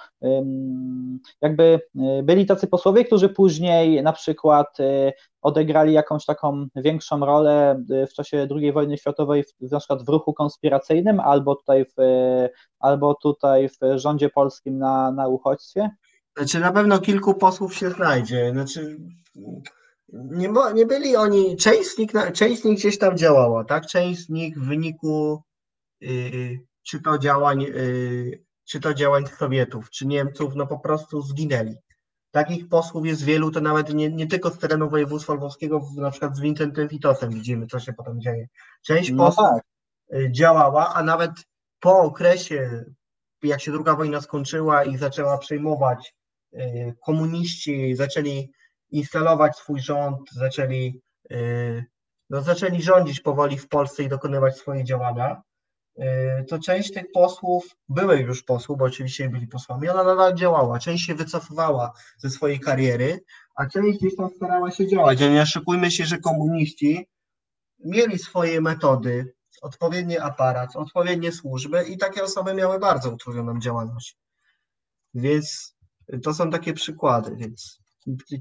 jakby 1.40 1.80
y, 1.96 2.22
byli 2.22 2.46
tacy 2.46 2.66
posłowie, 2.66 3.04
którzy 3.04 3.28
później 3.28 4.02
na 4.02 4.12
przykład 4.12 4.80
y, 4.80 5.12
odegrali 5.42 5.92
jakąś 5.92 6.24
taką 6.24 6.66
większą 6.76 7.20
rolę 7.26 7.84
w 8.10 8.12
czasie 8.12 8.48
II 8.50 8.72
wojny 8.72 8.98
światowej, 8.98 9.44
na 9.60 9.78
przykład 9.78 10.02
w 10.04 10.08
ruchu 10.08 10.34
konspiracyjnym, 10.34 11.20
albo 11.20 11.56
tutaj 11.56 11.84
w, 11.84 11.94
albo 12.78 13.14
tutaj 13.14 13.68
w 13.68 13.98
rządzie 13.98 14.28
polskim 14.30 14.78
na, 14.78 15.12
na 15.12 15.28
uchodźstwie? 15.28 15.90
Znaczy 16.36 16.60
na 16.60 16.72
pewno 16.72 16.98
kilku 16.98 17.34
posłów 17.34 17.74
się 17.74 17.90
znajdzie. 17.90 18.50
Znaczy 18.52 18.96
nie, 20.12 20.48
nie 20.74 20.86
byli 20.86 21.16
oni, 21.16 21.56
część 21.56 21.88
z, 21.88 21.98
nich, 21.98 22.10
część 22.34 22.62
z 22.62 22.64
nich 22.64 22.78
gdzieś 22.78 22.98
tam 22.98 23.16
działała, 23.16 23.64
tak? 23.64 23.86
Część 23.86 24.20
z 24.20 24.28
nich 24.28 24.58
w 24.58 24.68
wyniku 24.68 25.42
yy, 26.00 26.58
czy 26.82 27.00
to 27.00 27.18
działań, 27.18 27.62
y, 27.62 28.44
czy 28.64 28.80
to 28.80 28.94
działań 28.94 29.24
Sowietów, 29.38 29.90
czy 29.90 30.06
Niemców, 30.06 30.54
no 30.54 30.66
po 30.66 30.78
prostu 30.78 31.22
zginęli. 31.22 31.74
Takich 32.30 32.68
posłów 32.68 33.06
jest 33.06 33.24
wielu, 33.24 33.50
to 33.50 33.60
nawet 33.60 33.94
nie, 33.94 34.10
nie 34.10 34.26
tylko 34.26 34.50
z 34.50 34.58
terenu 34.58 34.90
województwa 34.90 35.34
lwowskiego, 35.34 35.88
na 35.96 36.10
przykład 36.10 36.36
z 36.36 36.40
Wincentem 36.40 36.88
Witosem 36.88 37.30
widzimy, 37.30 37.66
co 37.66 37.80
się 37.80 37.92
potem 37.92 38.20
dzieje. 38.20 38.46
Część 38.82 39.10
no 39.10 39.26
posłów 39.26 39.48
tak. 39.48 39.62
Y, 40.18 40.32
działała, 40.32 40.94
a 40.94 41.02
nawet 41.02 41.30
po 41.80 41.98
okresie, 41.98 42.84
jak 43.42 43.60
się 43.60 43.72
druga 43.72 43.94
wojna 43.94 44.20
skończyła 44.20 44.84
i 44.84 44.96
zaczęła 44.96 45.38
przejmować, 45.38 46.14
y, 46.54 46.94
komuniści 47.04 47.96
zaczęli 47.96 48.52
instalować 48.90 49.56
swój 49.56 49.80
rząd, 49.80 50.30
zaczęli, 50.32 51.00
no, 52.30 52.42
zaczęli 52.42 52.82
rządzić 52.82 53.20
powoli 53.20 53.58
w 53.58 53.68
Polsce 53.68 54.02
i 54.02 54.08
dokonywać 54.08 54.56
swoje 54.56 54.84
działania, 54.84 55.42
to 56.48 56.58
część 56.58 56.92
tych 56.92 57.12
posłów, 57.14 57.76
byłych 57.88 58.26
już 58.26 58.42
posłów, 58.42 58.78
bo 58.78 58.84
oczywiście 58.84 59.28
byli 59.28 59.46
posłami, 59.46 59.88
ona 59.88 60.04
nadal 60.04 60.34
działała. 60.34 60.78
Część 60.78 61.06
się 61.06 61.14
wycofywała 61.14 61.92
ze 62.18 62.30
swojej 62.30 62.60
kariery, 62.60 63.20
a 63.54 63.66
część 63.66 63.98
gdzieś 63.98 64.16
tam 64.16 64.30
starała 64.36 64.70
się 64.70 64.88
działać. 64.88 65.20
nie 65.30 65.42
oszukujmy 65.42 65.90
się, 65.90 66.04
że 66.04 66.18
komuniści 66.18 67.08
mieli 67.84 68.18
swoje 68.18 68.60
metody, 68.60 69.34
odpowiedni 69.62 70.18
aparat, 70.18 70.76
odpowiednie 70.76 71.32
służby 71.32 71.82
i 71.82 71.98
takie 71.98 72.24
osoby 72.24 72.54
miały 72.54 72.78
bardzo 72.78 73.10
utrudnioną 73.10 73.60
działalność. 73.60 74.16
Więc 75.14 75.76
to 76.22 76.34
są 76.34 76.50
takie 76.50 76.72
przykłady. 76.72 77.36
Więc 77.36 77.82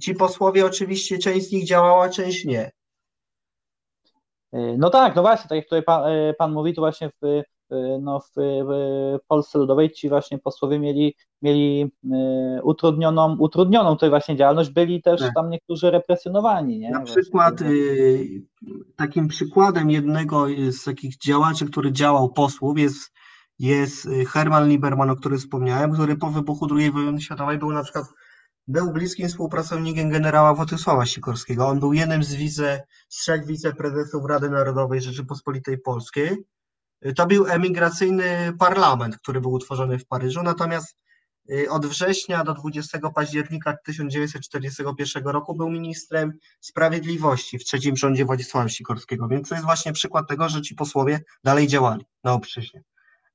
ci 0.01 0.13
posłowie 0.13 0.65
oczywiście 0.65 1.17
część 1.17 1.47
z 1.47 1.51
nich 1.51 1.67
działała, 1.67 2.09
część 2.09 2.45
nie. 2.45 2.71
Y, 4.55 4.77
no 4.77 4.89
tak, 4.89 5.15
no 5.15 5.21
właśnie, 5.21 5.49
tak 5.49 5.55
jak 5.55 5.65
tutaj 5.65 5.83
pan, 5.83 6.11
y, 6.11 6.33
pan 6.37 6.53
mówi, 6.53 6.73
to 6.73 6.81
właśnie 6.81 7.09
w, 7.09 7.25
y, 7.25 7.43
no 8.01 8.19
w, 8.19 8.31
w 9.17 9.27
Polsce 9.27 9.59
Ludowej 9.59 9.91
ci 9.91 10.09
właśnie 10.09 10.37
posłowie 10.37 10.79
mieli, 10.79 11.15
mieli 11.41 11.91
utrudnioną, 12.63 13.37
utrudnioną 13.37 13.93
tutaj 13.95 14.09
właśnie 14.09 14.35
działalność, 14.35 14.69
byli 14.69 15.01
też 15.01 15.21
tak. 15.21 15.33
tam 15.35 15.49
niektórzy 15.49 15.91
represjonowani. 15.91 16.79
Nie? 16.79 16.89
Na 16.89 17.01
przykład 17.01 17.53
takim 18.95 19.27
przykładem 19.27 19.91
jednego 19.91 20.45
z 20.69 20.83
takich 20.83 21.17
działaczy, 21.17 21.65
który 21.65 21.91
działał 21.91 22.29
posłów 22.29 22.79
jest, 22.79 23.11
jest 23.59 24.07
Herman 24.27 24.69
Lieberman, 24.69 25.09
o 25.09 25.15
którym 25.15 25.37
wspomniałem, 25.37 25.93
który 25.93 26.15
po 26.15 26.27
wybuchu 26.27 26.67
II 26.75 26.91
wojny 26.91 27.21
światowej 27.21 27.57
był 27.57 27.71
na 27.71 27.83
przykład 27.83 28.05
był 28.71 28.91
bliskim 28.91 29.27
współpracownikiem 29.27 30.09
generała 30.09 30.53
Władysława 30.53 31.05
Sikorskiego. 31.05 31.67
On 31.67 31.79
był 31.79 31.93
jednym 31.93 32.23
z, 32.23 32.33
wice, 32.33 32.83
z 33.09 33.17
trzech 33.17 33.45
wiceprezesów 33.45 34.25
Rady 34.25 34.49
Narodowej 34.49 35.01
Rzeczypospolitej 35.01 35.77
Polskiej. 35.77 36.37
To 37.15 37.25
był 37.25 37.47
emigracyjny 37.47 38.53
parlament, 38.59 39.17
który 39.17 39.41
był 39.41 39.51
utworzony 39.51 39.99
w 39.99 40.07
Paryżu, 40.07 40.43
natomiast 40.43 40.97
y, 41.51 41.69
od 41.69 41.85
września 41.85 42.43
do 42.43 42.53
20 42.53 42.99
października 43.15 43.77
1941 43.85 45.23
roku 45.23 45.55
był 45.55 45.69
ministrem 45.69 46.33
sprawiedliwości 46.59 47.59
w 47.59 47.63
trzecim 47.63 47.97
rządzie 47.97 48.25
Władysława 48.25 48.69
Sikorskiego, 48.69 49.27
więc 49.27 49.49
to 49.49 49.55
jest 49.55 49.65
właśnie 49.65 49.93
przykład 49.93 50.27
tego, 50.27 50.49
że 50.49 50.61
ci 50.61 50.75
posłowie 50.75 51.19
dalej 51.43 51.67
działali 51.67 52.05
na 52.23 52.33
obczyźnie, 52.33 52.83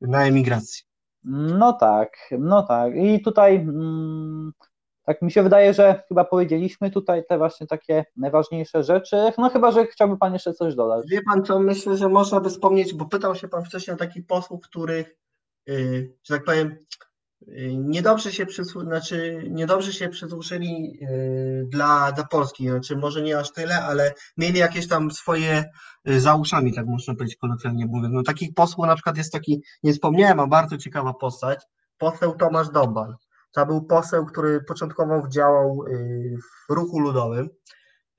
na 0.00 0.26
emigracji. 0.26 0.82
No 1.24 1.72
tak, 1.72 2.10
no 2.38 2.62
tak. 2.62 2.92
I 2.96 3.22
tutaj 3.22 3.56
mm, 3.56 4.52
tak 5.06 5.22
mi 5.22 5.32
się 5.32 5.42
wydaje, 5.42 5.74
że 5.74 6.02
chyba 6.08 6.24
powiedzieliśmy 6.24 6.90
tutaj 6.90 7.24
te 7.28 7.38
właśnie 7.38 7.66
takie 7.66 8.04
najważniejsze 8.16 8.82
rzeczy. 8.84 9.16
No 9.38 9.50
chyba, 9.50 9.70
że 9.72 9.86
chciałby 9.86 10.18
Pan 10.18 10.32
jeszcze 10.32 10.54
coś 10.54 10.74
dodać. 10.74 11.06
Wie 11.10 11.22
Pan 11.22 11.44
co, 11.44 11.60
myślę, 11.60 11.96
że 11.96 12.08
można 12.08 12.40
by 12.40 12.50
wspomnieć, 12.50 12.94
bo 12.94 13.06
pytał 13.06 13.34
się 13.34 13.48
Pan 13.48 13.64
wcześniej 13.64 13.94
o 13.94 13.98
takich 13.98 14.26
posłów, 14.26 14.60
których, 14.64 15.16
yy, 15.66 16.14
że 16.24 16.34
tak 16.34 16.44
powiem, 16.44 16.76
yy, 17.46 17.76
niedobrze 17.76 18.32
się, 18.32 18.46
przysłu- 18.46 18.84
znaczy, 18.84 19.42
niedobrze 19.50 19.92
się 19.92 20.08
przysłużyli 20.08 20.98
yy, 21.00 21.66
dla, 21.68 22.12
dla 22.12 22.24
Polski, 22.24 22.68
znaczy 22.68 22.96
może 22.96 23.22
nie 23.22 23.38
aż 23.38 23.52
tyle, 23.52 23.84
ale 23.84 24.12
mieli 24.36 24.58
jakieś 24.58 24.88
tam 24.88 25.10
swoje 25.10 25.64
yy, 26.04 26.20
za 26.20 26.34
uszami, 26.34 26.74
tak 26.74 26.86
można 26.86 27.14
powiedzieć 27.14 27.36
kolokwialnie 27.36 27.86
mówiąc. 27.86 28.14
No 28.14 28.22
takich 28.22 28.54
posłów 28.54 28.86
na 28.86 28.94
przykład 28.94 29.16
jest 29.16 29.32
taki, 29.32 29.62
nie 29.82 29.92
wspomniałem, 29.92 30.40
a 30.40 30.46
bardzo 30.46 30.78
ciekawa 30.78 31.14
postać, 31.14 31.60
poseł 31.98 32.36
Tomasz 32.36 32.68
Dobal. 32.68 33.16
To 33.56 33.66
był 33.66 33.82
poseł, 33.82 34.26
który 34.26 34.60
początkowo 34.60 35.28
działał 35.28 35.84
y, 35.86 36.36
w 36.68 36.72
ruchu 36.72 37.00
ludowym. 37.00 37.50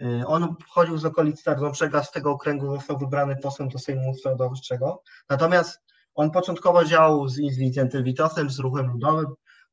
Y, 0.01 0.27
on 0.27 0.55
pochodził 0.55 0.97
z 0.97 1.05
okolic 1.05 1.43
Tarnobrzega, 1.43 2.03
z 2.03 2.11
tego 2.11 2.31
okręgu 2.31 2.75
został 2.75 2.97
wybrany 2.97 3.35
posłem 3.43 3.69
do 3.69 3.79
Sejmu 3.79 4.09
Ustawodawczego. 4.09 5.03
Natomiast 5.29 5.79
on 6.15 6.31
początkowo 6.31 6.85
działał 6.85 7.27
z, 7.27 7.33
z 7.35 7.57
Wincentem 7.57 8.03
Witosem, 8.03 8.49
z 8.49 8.59
ruchem 8.59 8.87
ludowym, 8.87 9.25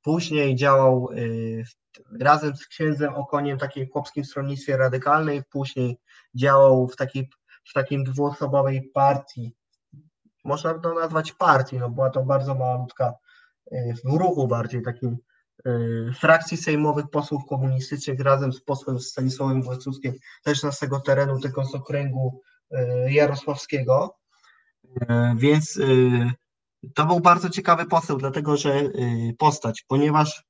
później 0.02 0.56
działał 0.56 1.08
y, 1.12 1.64
razem 2.20 2.56
z 2.56 2.66
księdzem 2.66 3.14
Okoniem 3.14 3.58
w 3.58 3.60
takim 3.60 3.88
chłopskim 3.90 4.24
stronnictwie 4.24 4.76
radykalnej, 4.76 5.42
później 5.50 5.98
działał 6.34 6.88
w, 6.88 6.96
takiej, 6.96 7.30
w 7.64 7.72
takim 7.72 8.04
dwuosobowej 8.04 8.90
partii, 8.94 9.54
można 10.44 10.78
to 10.78 10.94
nazwać 10.94 11.32
partii, 11.32 11.78
no 11.78 11.90
była 11.90 12.10
to 12.10 12.22
bardzo 12.22 12.54
malutka, 12.54 13.14
w 14.04 14.18
ruchu 14.18 14.48
bardziej 14.48 14.82
takim 14.82 15.18
frakcji 16.18 16.56
sejmowych 16.56 17.10
posłów 17.10 17.42
komunistycznych 17.48 18.20
razem 18.20 18.52
z 18.52 18.60
posłem 18.60 19.00
Stanisławem 19.00 19.62
Wojciechowskim, 19.62 20.12
też 20.42 20.60
z 20.60 20.78
tego 20.78 21.00
terenu, 21.00 21.40
tylko 21.40 21.64
z 21.64 21.74
okręgu 21.74 22.42
y, 22.72 23.12
jarosławskiego. 23.12 24.16
Y, 24.84 25.06
więc 25.36 25.80
to 26.94 27.06
był 27.06 27.20
bardzo 27.20 27.50
ciekawy 27.50 27.86
poseł, 27.86 28.18
dlatego 28.18 28.56
że 28.56 28.82
postać, 29.38 29.84
ponieważ 29.88 30.44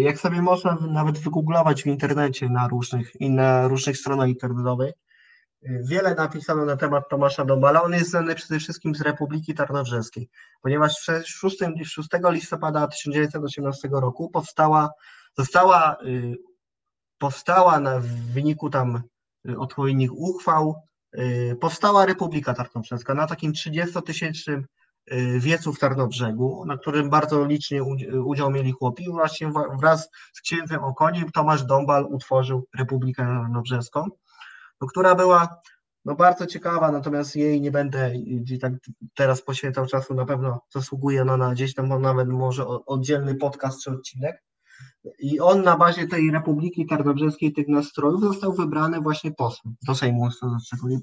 jak 0.00 0.18
sobie 0.18 0.42
można 0.42 0.74
nawet 0.74 1.18
wygooglować 1.18 1.82
w 1.82 1.86
internecie 1.86 2.48
na 2.48 2.68
różnych, 2.68 3.12
na 3.20 3.68
różnych 3.68 3.96
stronach 3.96 4.28
internetowych, 4.28 4.92
Wiele 5.62 6.14
napisano 6.14 6.64
na 6.64 6.76
temat 6.76 7.08
Tomasza 7.08 7.44
Domala. 7.44 7.82
On 7.82 7.92
jest 7.92 8.10
znany 8.10 8.34
przede 8.34 8.60
wszystkim 8.60 8.94
z 8.94 9.00
Republiki 9.00 9.54
Tarnobrzeskiej, 9.54 10.28
ponieważ 10.62 11.00
6, 11.00 11.28
6 11.28 11.58
listopada 12.30 12.86
1918 12.86 13.88
roku 13.92 14.30
powstała, 14.30 14.90
została, 15.38 15.96
y, 16.06 16.36
powstała 17.18 17.80
na, 17.80 18.00
w 18.00 18.06
wyniku 18.06 18.70
tam 18.70 19.02
y, 19.48 19.58
odpowiednich 19.58 20.12
uchwał, 20.12 20.74
y, 21.18 21.56
powstała 21.60 22.06
Republika 22.06 22.54
Tarnobrzeska 22.54 23.14
na 23.14 23.26
takim 23.26 23.52
30-tysięcznym 23.52 24.62
wiecu 25.38 25.72
w 25.72 25.78
Tarnobrzegu, 25.78 26.64
na 26.66 26.78
którym 26.78 27.10
bardzo 27.10 27.44
licznie 27.44 27.82
udział 28.24 28.50
mieli 28.50 28.72
chłopi. 28.72 29.10
Właśnie 29.10 29.52
wraz 29.80 30.10
z 30.32 30.40
księdzem 30.40 30.84
Okoniem 30.84 31.30
Tomasz 31.30 31.64
Dąbal 31.64 32.06
utworzył 32.06 32.66
Republikę 32.78 33.22
Tarnobrzeską 33.22 34.08
która 34.86 35.14
była 35.14 35.62
no, 36.04 36.14
bardzo 36.14 36.46
ciekawa, 36.46 36.92
natomiast 36.92 37.36
jej 37.36 37.60
nie 37.60 37.70
będę 37.70 38.12
tak 38.60 38.72
teraz 39.14 39.42
poświęcał 39.42 39.86
czasu, 39.86 40.14
na 40.14 40.26
pewno 40.26 40.60
zasługuje 40.70 41.22
ona 41.22 41.36
na 41.36 41.52
gdzieś 41.52 41.74
tam 41.74 42.02
nawet 42.02 42.28
może 42.28 42.66
oddzielny 42.66 43.34
podcast 43.34 43.82
czy 43.82 43.90
odcinek. 43.90 44.42
I 45.18 45.40
on 45.40 45.62
na 45.62 45.76
bazie 45.76 46.06
tej 46.06 46.30
Republiki 46.30 46.86
Tarnobrzeskiej, 46.86 47.52
tych 47.52 47.68
nastrojów 47.68 48.20
został 48.20 48.52
wybrany 48.52 49.00
właśnie 49.00 49.32
posłem 49.32 49.76
do 49.82 49.94
Sejmu 49.94 50.28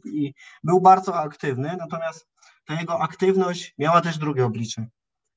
i 0.06 0.34
był 0.64 0.82
bardzo 0.82 1.16
aktywny, 1.16 1.78
natomiast 1.78 2.28
ta 2.66 2.80
jego 2.80 3.00
aktywność 3.00 3.74
miała 3.78 4.02
też 4.02 4.18
drugie 4.18 4.46
oblicze. 4.46 4.88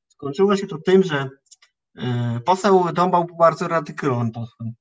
Skończyło 0.09 0.57
się 0.57 0.67
to 0.67 0.79
tym, 0.79 1.03
że 1.03 1.29
e, 1.97 2.41
poseł 2.45 2.93
Dąbał 2.93 3.25
był 3.25 3.37
bardzo 3.37 3.69
radykalnym 3.69 4.33
posłem. 4.33 4.73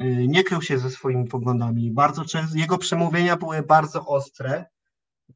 Y, 0.00 0.28
nie 0.28 0.44
krył 0.44 0.62
się 0.62 0.78
ze 0.78 0.90
swoimi 0.90 1.28
poglądami. 1.28 1.90
Bardzo 1.90 2.24
często 2.24 2.58
jego 2.58 2.78
przemówienia 2.78 3.36
były 3.36 3.62
bardzo 3.62 4.06
ostre, 4.06 4.64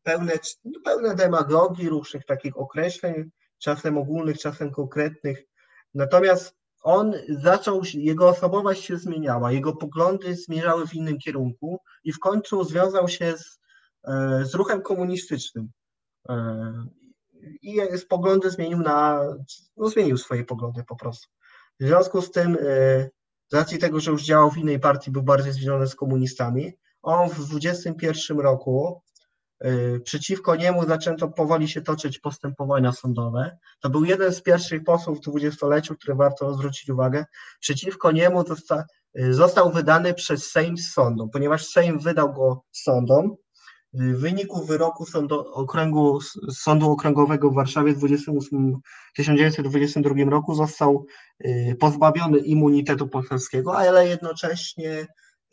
pełne, 0.02 0.32
no, 0.64 0.80
pełne 0.84 1.14
demagogii, 1.14 1.88
różnych 1.88 2.24
takich 2.24 2.56
określeń, 2.56 3.30
czasem 3.58 3.98
ogólnych, 3.98 4.38
czasem 4.38 4.70
konkretnych. 4.70 5.44
Natomiast 5.94 6.56
on 6.82 7.14
zaczął, 7.28 7.82
jego 7.94 8.28
osobowość 8.28 8.84
się 8.84 8.98
zmieniała, 8.98 9.52
jego 9.52 9.72
poglądy 9.76 10.36
zmierzały 10.36 10.86
w 10.86 10.94
innym 10.94 11.18
kierunku 11.18 11.80
i 12.04 12.12
w 12.12 12.18
końcu 12.18 12.64
związał 12.64 13.08
się 13.08 13.34
z, 13.36 13.60
e, 14.04 14.44
z 14.44 14.54
ruchem 14.54 14.82
komunistycznym. 14.82 15.70
E, 16.28 16.86
I 17.62 17.76
poglądy 18.08 18.50
zmienił 18.50 18.78
na, 18.78 19.20
no 19.76 19.88
zmienił 19.88 20.18
swoje 20.18 20.44
poglądy 20.44 20.84
po 20.84 20.96
prostu. 20.96 21.28
W 21.80 21.84
związku 21.84 22.22
z 22.22 22.30
tym 22.30 22.58
e, 22.60 23.10
z 23.52 23.54
racji 23.54 23.78
tego, 23.78 24.00
że 24.00 24.10
już 24.10 24.22
działał 24.22 24.50
w 24.50 24.56
innej 24.56 24.80
partii, 24.80 25.10
był 25.10 25.22
bardziej 25.22 25.52
związany 25.52 25.86
z 25.86 25.94
komunistami, 25.94 26.72
on 27.02 27.30
w 27.30 27.48
21 27.48 28.40
roku 28.40 29.02
y, 29.64 30.00
przeciwko 30.04 30.56
niemu 30.56 30.86
zaczęto 30.86 31.28
powoli 31.28 31.68
się 31.68 31.82
toczyć 31.82 32.18
postępowania 32.18 32.92
sądowe. 32.92 33.58
To 33.80 33.90
był 33.90 34.04
jeden 34.04 34.32
z 34.32 34.42
pierwszych 34.42 34.84
posłów 34.84 35.18
w 35.18 35.20
dwudziestoleciu, 35.20 35.94
który 35.94 36.14
warto 36.14 36.54
zwrócić 36.54 36.90
uwagę. 36.90 37.24
Przeciwko 37.60 38.12
niemu 38.12 38.44
y, 39.18 39.34
został 39.34 39.72
wydany 39.72 40.14
przez 40.14 40.50
Sejm 40.50 40.76
z 40.76 40.92
sądu, 40.92 41.28
ponieważ 41.28 41.66
Sejm 41.66 41.98
wydał 41.98 42.32
go 42.32 42.64
sądom, 42.72 43.36
w 43.94 44.20
wyniku 44.20 44.64
wyroku 44.64 45.06
sądu, 45.06 45.40
okręgu, 45.52 46.20
Sądu 46.50 46.90
Okręgowego 46.90 47.50
w 47.50 47.54
Warszawie 47.54 47.92
w 47.92 47.98
28, 47.98 48.80
1922 49.16 50.30
roku 50.30 50.54
został 50.54 51.06
y, 51.44 51.76
pozbawiony 51.80 52.38
immunitetu 52.38 53.08
poselskiego, 53.08 53.78
ale 53.78 54.08
jednocześnie 54.08 55.06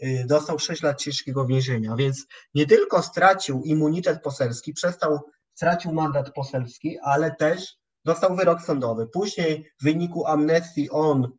y, 0.03 0.25
dostał 0.27 0.59
6 0.59 0.83
lat 0.83 1.01
ciężkiego 1.01 1.45
więzienia, 1.45 1.95
więc 1.95 2.25
nie 2.53 2.65
tylko 2.65 3.01
stracił 3.01 3.61
immunitet 3.63 4.21
poselski, 4.21 4.73
przestał, 4.73 5.19
stracił 5.53 5.93
mandat 5.93 6.33
poselski, 6.33 6.97
ale 7.03 7.35
też 7.35 7.77
dostał 8.05 8.35
wyrok 8.35 8.61
sądowy. 8.61 9.07
Później 9.07 9.65
w 9.81 9.83
wyniku 9.83 10.25
amnestii 10.25 10.89
on 10.89 11.31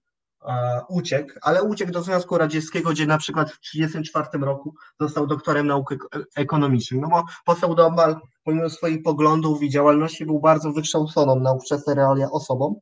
uciekł, 0.89 1.33
ale 1.43 1.63
uciekł 1.63 1.93
do 1.93 2.03
Związku 2.03 2.39
Radzieckiego, 2.39 2.91
gdzie 2.91 3.07
na 3.07 3.19
przykład 3.19 3.51
w 3.51 3.61
1934 3.61 4.45
roku 4.45 4.75
został 5.01 5.27
doktorem 5.27 5.67
nauk 5.67 5.95
ekonomicznych. 6.37 7.01
No 7.01 7.09
bo 7.09 7.25
poseł 7.45 7.75
Dombal, 7.75 8.21
pomimo 8.45 8.71
swoich 8.71 9.03
poglądów 9.03 9.63
i 9.63 9.71
działalności, 9.71 10.27
był 10.27 10.41
bardzo 10.41 10.73
wykształconą 10.73 11.41
na 11.41 11.53
ówczesne 11.53 11.95
realia 11.95 12.31
osobą, 12.31 12.81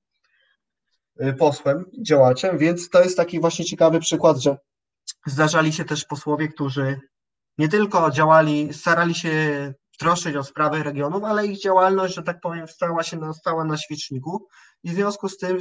y, 1.23 1.33
posłem, 1.33 1.85
działaczem, 2.07 2.59
więc 2.59 2.89
to 2.91 3.03
jest 3.03 3.17
taki 3.17 3.41
właśnie 3.41 3.65
ciekawy 3.65 4.01
przykład, 4.01 4.39
że 4.39 4.57
zdarzali 5.27 5.73
się 5.73 5.85
też 5.85 6.05
posłowie, 6.05 6.49
którzy 6.49 7.01
nie 7.59 7.69
tylko 7.69 8.11
działali, 8.11 8.75
starali 8.75 9.15
się 9.15 9.33
troszczyć 9.99 10.37
o 10.37 10.45
sprawy 10.45 10.83
regionów, 10.83 11.25
ale 11.25 11.47
ich 11.47 11.61
działalność, 11.61 12.15
że 12.15 12.23
tak 12.23 12.41
powiem, 12.41 12.69
stała 12.69 13.03
się 13.03 13.17
na, 13.17 13.33
stała 13.33 13.65
na 13.65 13.77
świeczniku 13.77 14.47
i 14.83 14.91
w 14.91 14.95
związku 14.95 15.29
z 15.29 15.39
tym 15.39 15.59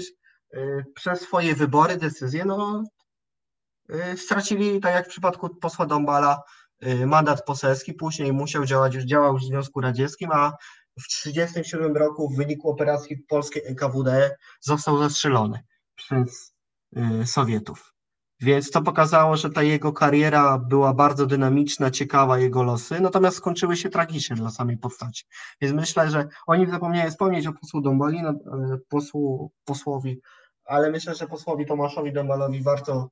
przez 0.96 1.22
swoje 1.22 1.56
wybory, 1.56 1.98
decyzje, 1.98 2.46
no 2.46 2.84
y, 4.14 4.18
stracili, 4.18 4.80
tak 4.80 4.94
jak 4.94 5.06
w 5.06 5.10
przypadku 5.10 5.56
posła 5.56 5.86
Dąbala, 5.86 6.42
y, 6.86 7.06
mandat 7.06 7.46
poselski, 7.46 7.94
później 7.94 8.34
musiał 8.34 8.66
działać, 8.66 8.96
już 8.96 9.04
działał 9.04 9.38
w 9.38 9.44
Związku 9.44 9.82
Radzieckim, 9.82 10.32
a 10.32 10.52
w 11.00 11.08
1937 11.08 11.98
roku 11.98 12.30
w 12.30 12.38
wyniku 12.38 12.70
operacji 12.70 13.18
polskiej 13.18 13.64
NKWD 13.66 14.38
został 14.62 14.98
zastrzelony 14.98 15.64
przez 15.96 16.54
Sowietów. 17.26 17.97
Więc 18.40 18.72
to 18.72 18.82
pokazało, 18.82 19.38
że 19.38 19.50
ta 19.50 19.64
jego 19.64 19.94
kariera 19.94 20.58
była 20.58 20.94
bardzo 20.94 21.26
dynamiczna, 21.26 21.92
ciekawa, 21.92 22.40
jego 22.40 22.64
losy, 22.64 23.00
natomiast 23.00 23.38
skończyły 23.38 23.78
się 23.78 23.90
tragicznie 23.90 24.36
dla 24.36 24.50
samej 24.50 24.78
postaci. 24.78 25.26
Więc 25.62 25.76
myślę, 25.76 26.10
że 26.10 26.28
oni 26.48 26.72
zapomnieli 26.72 27.12
wspomnieć 27.12 27.48
o 27.48 27.54
posłu 27.54 27.82
Dąbali, 27.82 28.22
no, 28.22 28.30
e, 28.30 28.78
posłu, 28.90 29.52
posłowi, 29.66 30.22
ale 30.66 30.92
myślę, 30.92 31.16
że 31.16 31.28
posłowi 31.28 31.66
Tomaszowi 31.66 32.14
Dąbalowi 32.14 32.64
warto 32.64 33.10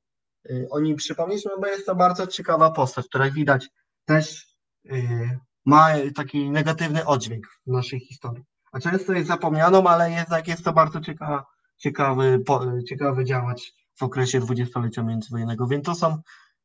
y, 0.49 0.67
o 0.71 0.79
nim 0.79 0.95
przypomnieć, 0.95 1.45
no 1.45 1.51
bo 1.59 1.67
jest 1.67 1.85
to 1.85 1.95
bardzo 1.95 2.27
ciekawa 2.27 2.71
postać, 2.71 3.05
która 3.07 3.31
widać 3.31 3.69
też 4.05 4.55
y, 4.85 5.39
ma 5.65 5.87
taki 6.15 6.49
negatywny 6.49 7.05
oddźwięk 7.05 7.47
w 7.67 7.71
naszej 7.71 7.99
historii. 7.99 8.43
A 8.71 8.79
często 8.79 9.13
jest 9.13 9.27
zapomnianą, 9.27 9.87
ale 9.87 10.11
jednak 10.11 10.47
jest 10.47 10.63
to 10.65 10.73
bardzo 10.73 11.01
ciekawa, 11.01 11.45
ciekawy, 11.77 12.43
ciekawy 12.89 13.25
działacz 13.25 13.73
w 13.95 14.03
okresie 14.03 14.39
dwudziestolecia 14.39 15.03
międzywojennego. 15.03 15.67
Więc 15.67 15.85
to 15.85 15.95
są, 15.95 16.17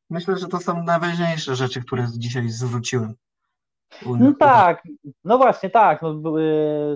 myślę, 0.09 0.37
że 0.37 0.47
to 0.47 0.59
są 0.59 0.83
najważniejsze 0.83 1.55
rzeczy, 1.55 1.81
które 1.81 2.07
dzisiaj 2.17 2.49
zwróciłem. 2.49 3.15
No 4.05 4.33
tak, 4.39 4.83
no 5.23 5.37
właśnie, 5.37 5.69
tak, 5.69 6.01
no, 6.01 6.21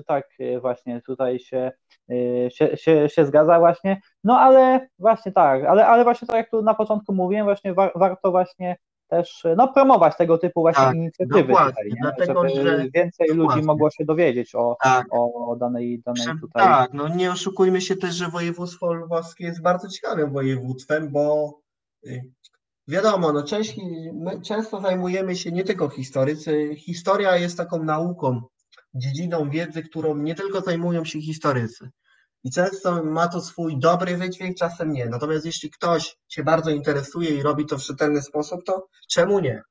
tak 0.08 0.30
właśnie 0.62 1.02
tutaj 1.02 1.40
się, 1.40 1.72
się, 2.50 2.78
się, 2.78 3.10
się 3.10 3.26
zgadza 3.26 3.60
właśnie, 3.60 4.02
no 4.24 4.40
ale 4.40 4.88
właśnie 5.00 5.32
tak, 5.32 5.64
ale, 5.64 5.88
ale 5.88 6.04
właśnie 6.04 6.28
tak 6.28 6.38
jak 6.38 6.50
tu 6.50 6.62
na 6.62 6.74
początku 6.74 7.14
mówiłem, 7.14 7.46
właśnie 7.46 7.74
war, 7.74 7.92
warto 7.96 8.32
właśnie 8.32 8.78
też 9.08 9.44
no, 9.58 9.68
promować 9.68 10.18
tego 10.18 10.38
typu 10.38 10.62
właśnie 10.62 10.84
tak, 10.84 10.96
inicjatywy 10.96 11.48
tutaj, 11.48 11.92
dlatego, 12.02 12.50
żeby 12.50 12.62
że 12.70 12.78
więcej 12.78 13.28
dokładnie. 13.28 13.56
ludzi 13.56 13.68
mogło 13.68 13.90
się 13.92 14.06
dowiedzieć 14.06 14.56
o, 14.56 14.78
tak. 14.84 15.08
o 15.12 15.56
danej, 15.60 16.02
danej 16.06 16.40
tutaj. 16.42 16.64
Tak, 16.64 16.94
no 16.94 17.08
nie 17.08 17.32
oszukujmy 17.32 17.82
się 17.82 17.96
też, 17.96 18.16
że 18.16 18.28
województwo 18.28 18.94
lwowskie 18.94 19.46
jest 19.46 19.62
bardzo 19.62 19.88
ciekawym 19.90 20.34
województwem, 20.34 21.12
bo 21.12 21.54
y, 22.08 22.32
wiadomo, 22.88 23.34
no 23.34 23.44
część, 23.44 23.78
my 24.14 24.42
często 24.42 24.82
zajmujemy 24.82 25.36
się 25.36 25.52
nie 25.52 25.64
tylko 25.64 25.90
historycy. 25.90 26.76
Historia 26.76 27.38
jest 27.38 27.58
taką 27.58 27.84
nauką, 27.84 28.42
dziedziną 28.94 29.50
wiedzy, 29.50 29.84
którą 29.84 30.18
nie 30.18 30.36
tylko 30.36 30.62
zajmują 30.62 31.06
się 31.06 31.22
historycy. 31.22 31.90
I 32.46 32.52
często 32.52 33.04
ma 33.04 33.28
to 33.28 33.42
swój 33.42 33.80
dobry 33.80 34.18
wydźwięk, 34.18 34.58
czasem 34.58 34.94
nie. 34.94 35.06
Natomiast 35.06 35.46
jeśli 35.46 35.72
ktoś 35.72 36.18
się 36.28 36.44
bardzo 36.44 36.70
interesuje 36.70 37.30
i 37.30 37.42
robi 37.42 37.66
to 37.66 37.78
w 37.78 37.82
czytelny 37.82 38.22
sposób, 38.22 38.64
to 38.66 38.88
czemu 39.10 39.40
nie? 39.40 39.62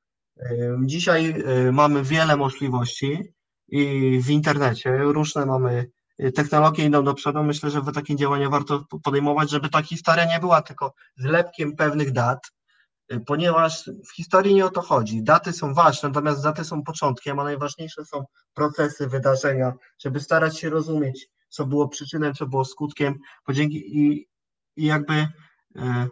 Dzisiaj 0.84 1.42
y, 1.66 1.72
mamy 1.72 2.02
wiele 2.02 2.36
możliwości 2.36 3.34
i 3.68 4.20
w 4.22 4.30
internecie 4.30 4.98
różne 4.98 5.46
mamy 5.46 5.86
y, 6.20 6.32
technologie 6.32 6.84
idą 6.84 7.04
do 7.04 7.14
przodu. 7.14 7.44
Myślę, 7.44 7.70
że 7.70 7.80
takie 7.94 8.16
działania 8.16 8.50
warto 8.50 8.84
podejmować, 9.02 9.50
żeby 9.50 9.68
ta 9.68 9.82
historia 9.82 10.24
nie 10.24 10.40
była 10.40 10.62
tylko 10.62 10.94
zlepkiem 11.16 11.76
pewnych 11.76 12.12
dat, 12.12 12.38
y, 13.12 13.20
ponieważ 13.20 13.90
w 14.10 14.14
historii 14.16 14.54
nie 14.54 14.66
o 14.66 14.70
to 14.70 14.82
chodzi. 14.82 15.22
Daty 15.22 15.52
są 15.52 15.74
ważne, 15.74 16.08
natomiast 16.08 16.42
daty 16.42 16.64
są 16.64 16.82
początkiem, 16.82 17.38
a 17.38 17.44
najważniejsze 17.44 18.04
są 18.04 18.24
procesy, 18.54 19.06
wydarzenia, 19.06 19.72
żeby 19.98 20.20
starać 20.20 20.58
się 20.58 20.70
rozumieć 20.70 21.34
co 21.54 21.66
było 21.66 21.88
przyczyną, 21.88 22.32
co 22.32 22.46
było 22.46 22.64
skutkiem, 22.64 23.18
dzięki 23.52 23.98
i, 23.98 24.28
i 24.76 24.86
jakby 24.86 25.14
e, 25.76 26.08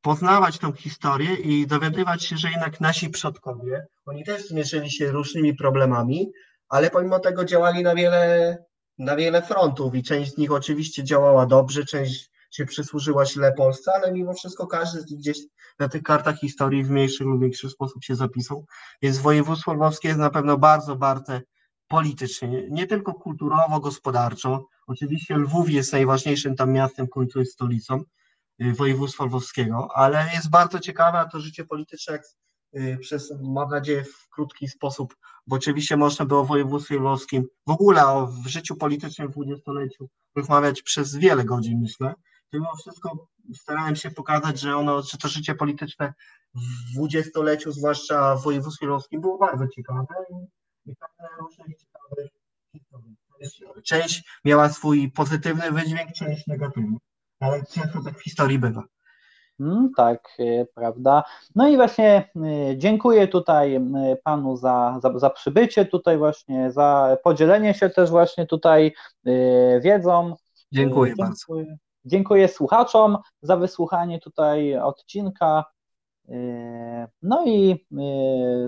poznawać 0.00 0.58
tą 0.58 0.72
historię 0.72 1.34
i 1.34 1.66
dowiadywać 1.66 2.24
się, 2.24 2.36
że 2.36 2.50
jednak 2.50 2.80
nasi 2.80 3.10
przodkowie, 3.10 3.86
oni 4.06 4.24
też 4.24 4.48
zmierzyli 4.48 4.90
się 4.90 5.10
różnymi 5.10 5.54
problemami, 5.54 6.32
ale 6.68 6.90
pomimo 6.90 7.18
tego 7.18 7.44
działali 7.44 7.82
na 7.82 7.94
wiele, 7.94 8.56
na 8.98 9.16
wiele 9.16 9.42
frontów 9.42 9.94
i 9.94 10.02
część 10.02 10.34
z 10.34 10.38
nich 10.38 10.52
oczywiście 10.52 11.04
działała 11.04 11.46
dobrze, 11.46 11.84
część 11.84 12.30
się 12.50 12.66
przysłużyła 12.66 13.26
źle 13.26 13.52
Polsce, 13.52 13.92
ale 13.94 14.12
mimo 14.12 14.34
wszystko 14.34 14.66
każdy 14.66 15.16
gdzieś 15.16 15.38
na 15.78 15.88
tych 15.88 16.02
kartach 16.02 16.38
historii 16.38 16.84
w 16.84 16.90
mniejszy 16.90 17.24
lub 17.24 17.40
większy 17.40 17.70
sposób 17.70 18.04
się 18.04 18.14
zapisał. 18.14 18.66
Więc 19.02 19.18
województwo 19.18 19.72
lwowskie 19.72 20.08
jest 20.08 20.20
na 20.20 20.30
pewno 20.30 20.58
bardzo 20.58 20.96
bardzo 20.96 21.40
politycznie, 21.88 22.68
nie 22.70 22.86
tylko 22.86 23.14
kulturowo, 23.14 23.80
gospodarczo. 23.80 24.66
Oczywiście 24.86 25.36
Lwów 25.36 25.70
jest 25.70 25.92
najważniejszym 25.92 26.56
tam 26.56 26.72
miastem, 26.72 27.06
jest 27.36 27.52
stolicą 27.52 28.02
y, 28.62 28.72
województwa 28.72 29.24
lwowskiego, 29.24 29.88
ale 29.94 30.28
jest 30.34 30.50
bardzo 30.50 30.78
ciekawe, 30.78 31.28
to 31.32 31.40
życie 31.40 31.64
polityczne 31.64 32.12
jak 32.12 32.22
y, 32.76 32.98
przez, 33.00 33.32
mam 33.42 33.70
nadzieję, 33.70 34.04
w 34.04 34.28
krótki 34.30 34.68
sposób, 34.68 35.16
bo 35.46 35.56
oczywiście 35.56 35.96
można 35.96 36.24
było 36.24 36.40
o 36.40 36.44
województwie 36.44 36.96
lwowskim, 36.96 37.46
w 37.66 37.70
ogóle 37.70 38.06
o 38.06 38.32
życiu 38.46 38.76
politycznym 38.76 39.28
w 39.28 39.30
dwudziestoleciu 39.30 40.08
rozmawiać 40.36 40.82
przez 40.82 41.16
wiele 41.16 41.44
godzin, 41.44 41.80
myślę. 41.80 42.14
Mimo 42.52 42.76
wszystko 42.76 43.28
starałem 43.54 43.96
się 43.96 44.10
pokazać, 44.10 44.60
że 44.60 44.76
ono, 44.76 45.02
że 45.02 45.18
to 45.18 45.28
życie 45.28 45.54
polityczne 45.54 46.14
w 46.54 46.92
dwudziestoleciu, 46.92 47.72
zwłaszcza 47.72 48.36
w 48.36 48.42
województwie 48.42 48.86
lwowskim, 48.86 49.20
było 49.20 49.38
bardzo 49.38 49.68
ciekawe 49.68 50.06
historii. 52.72 53.16
Część 53.84 54.40
miała 54.44 54.68
swój 54.68 55.10
pozytywny 55.10 55.72
wydźwięk, 55.72 56.12
część 56.12 56.46
negatywny, 56.46 56.96
ale 57.40 57.64
często 57.64 58.02
tak 58.04 58.18
w 58.18 58.22
historii 58.22 58.58
bywa. 58.58 58.82
Mm, 59.60 59.90
tak, 59.96 60.28
e, 60.38 60.64
prawda. 60.74 61.24
No 61.54 61.68
i 61.68 61.76
właśnie 61.76 62.30
e, 62.36 62.76
dziękuję 62.76 63.28
tutaj 63.28 63.74
e, 63.74 63.82
panu 64.24 64.56
za, 64.56 64.98
za, 65.02 65.18
za 65.18 65.30
przybycie 65.30 65.84
tutaj 65.84 66.18
właśnie, 66.18 66.70
za 66.72 67.16
podzielenie 67.24 67.74
się 67.74 67.90
też 67.90 68.10
właśnie 68.10 68.46
tutaj 68.46 68.94
wiedzą. 69.82 70.36
Dziękuję, 70.72 71.14
dziękuję 71.14 71.14
bardzo. 71.18 71.74
Dziękuję 72.04 72.48
słuchaczom 72.48 73.18
za 73.42 73.56
wysłuchanie 73.56 74.20
tutaj 74.20 74.76
odcinka. 74.76 75.64
No 77.22 77.46
i 77.46 77.86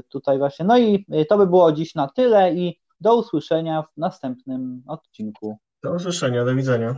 tutaj 0.09 0.39
właśnie, 0.39 0.65
no 0.65 0.79
i 0.79 1.07
to 1.29 1.39
by 1.39 1.47
było 1.47 1.73
dziś 1.73 1.95
na 1.95 2.09
tyle 2.09 2.55
i 2.55 2.81
do 3.01 3.17
usłyszenia 3.17 3.83
w 3.83 3.97
następnym 3.97 4.83
odcinku. 4.87 5.59
Do 5.83 5.95
usłyszenia, 5.95 6.45
do 6.45 6.55
widzenia. 6.55 6.97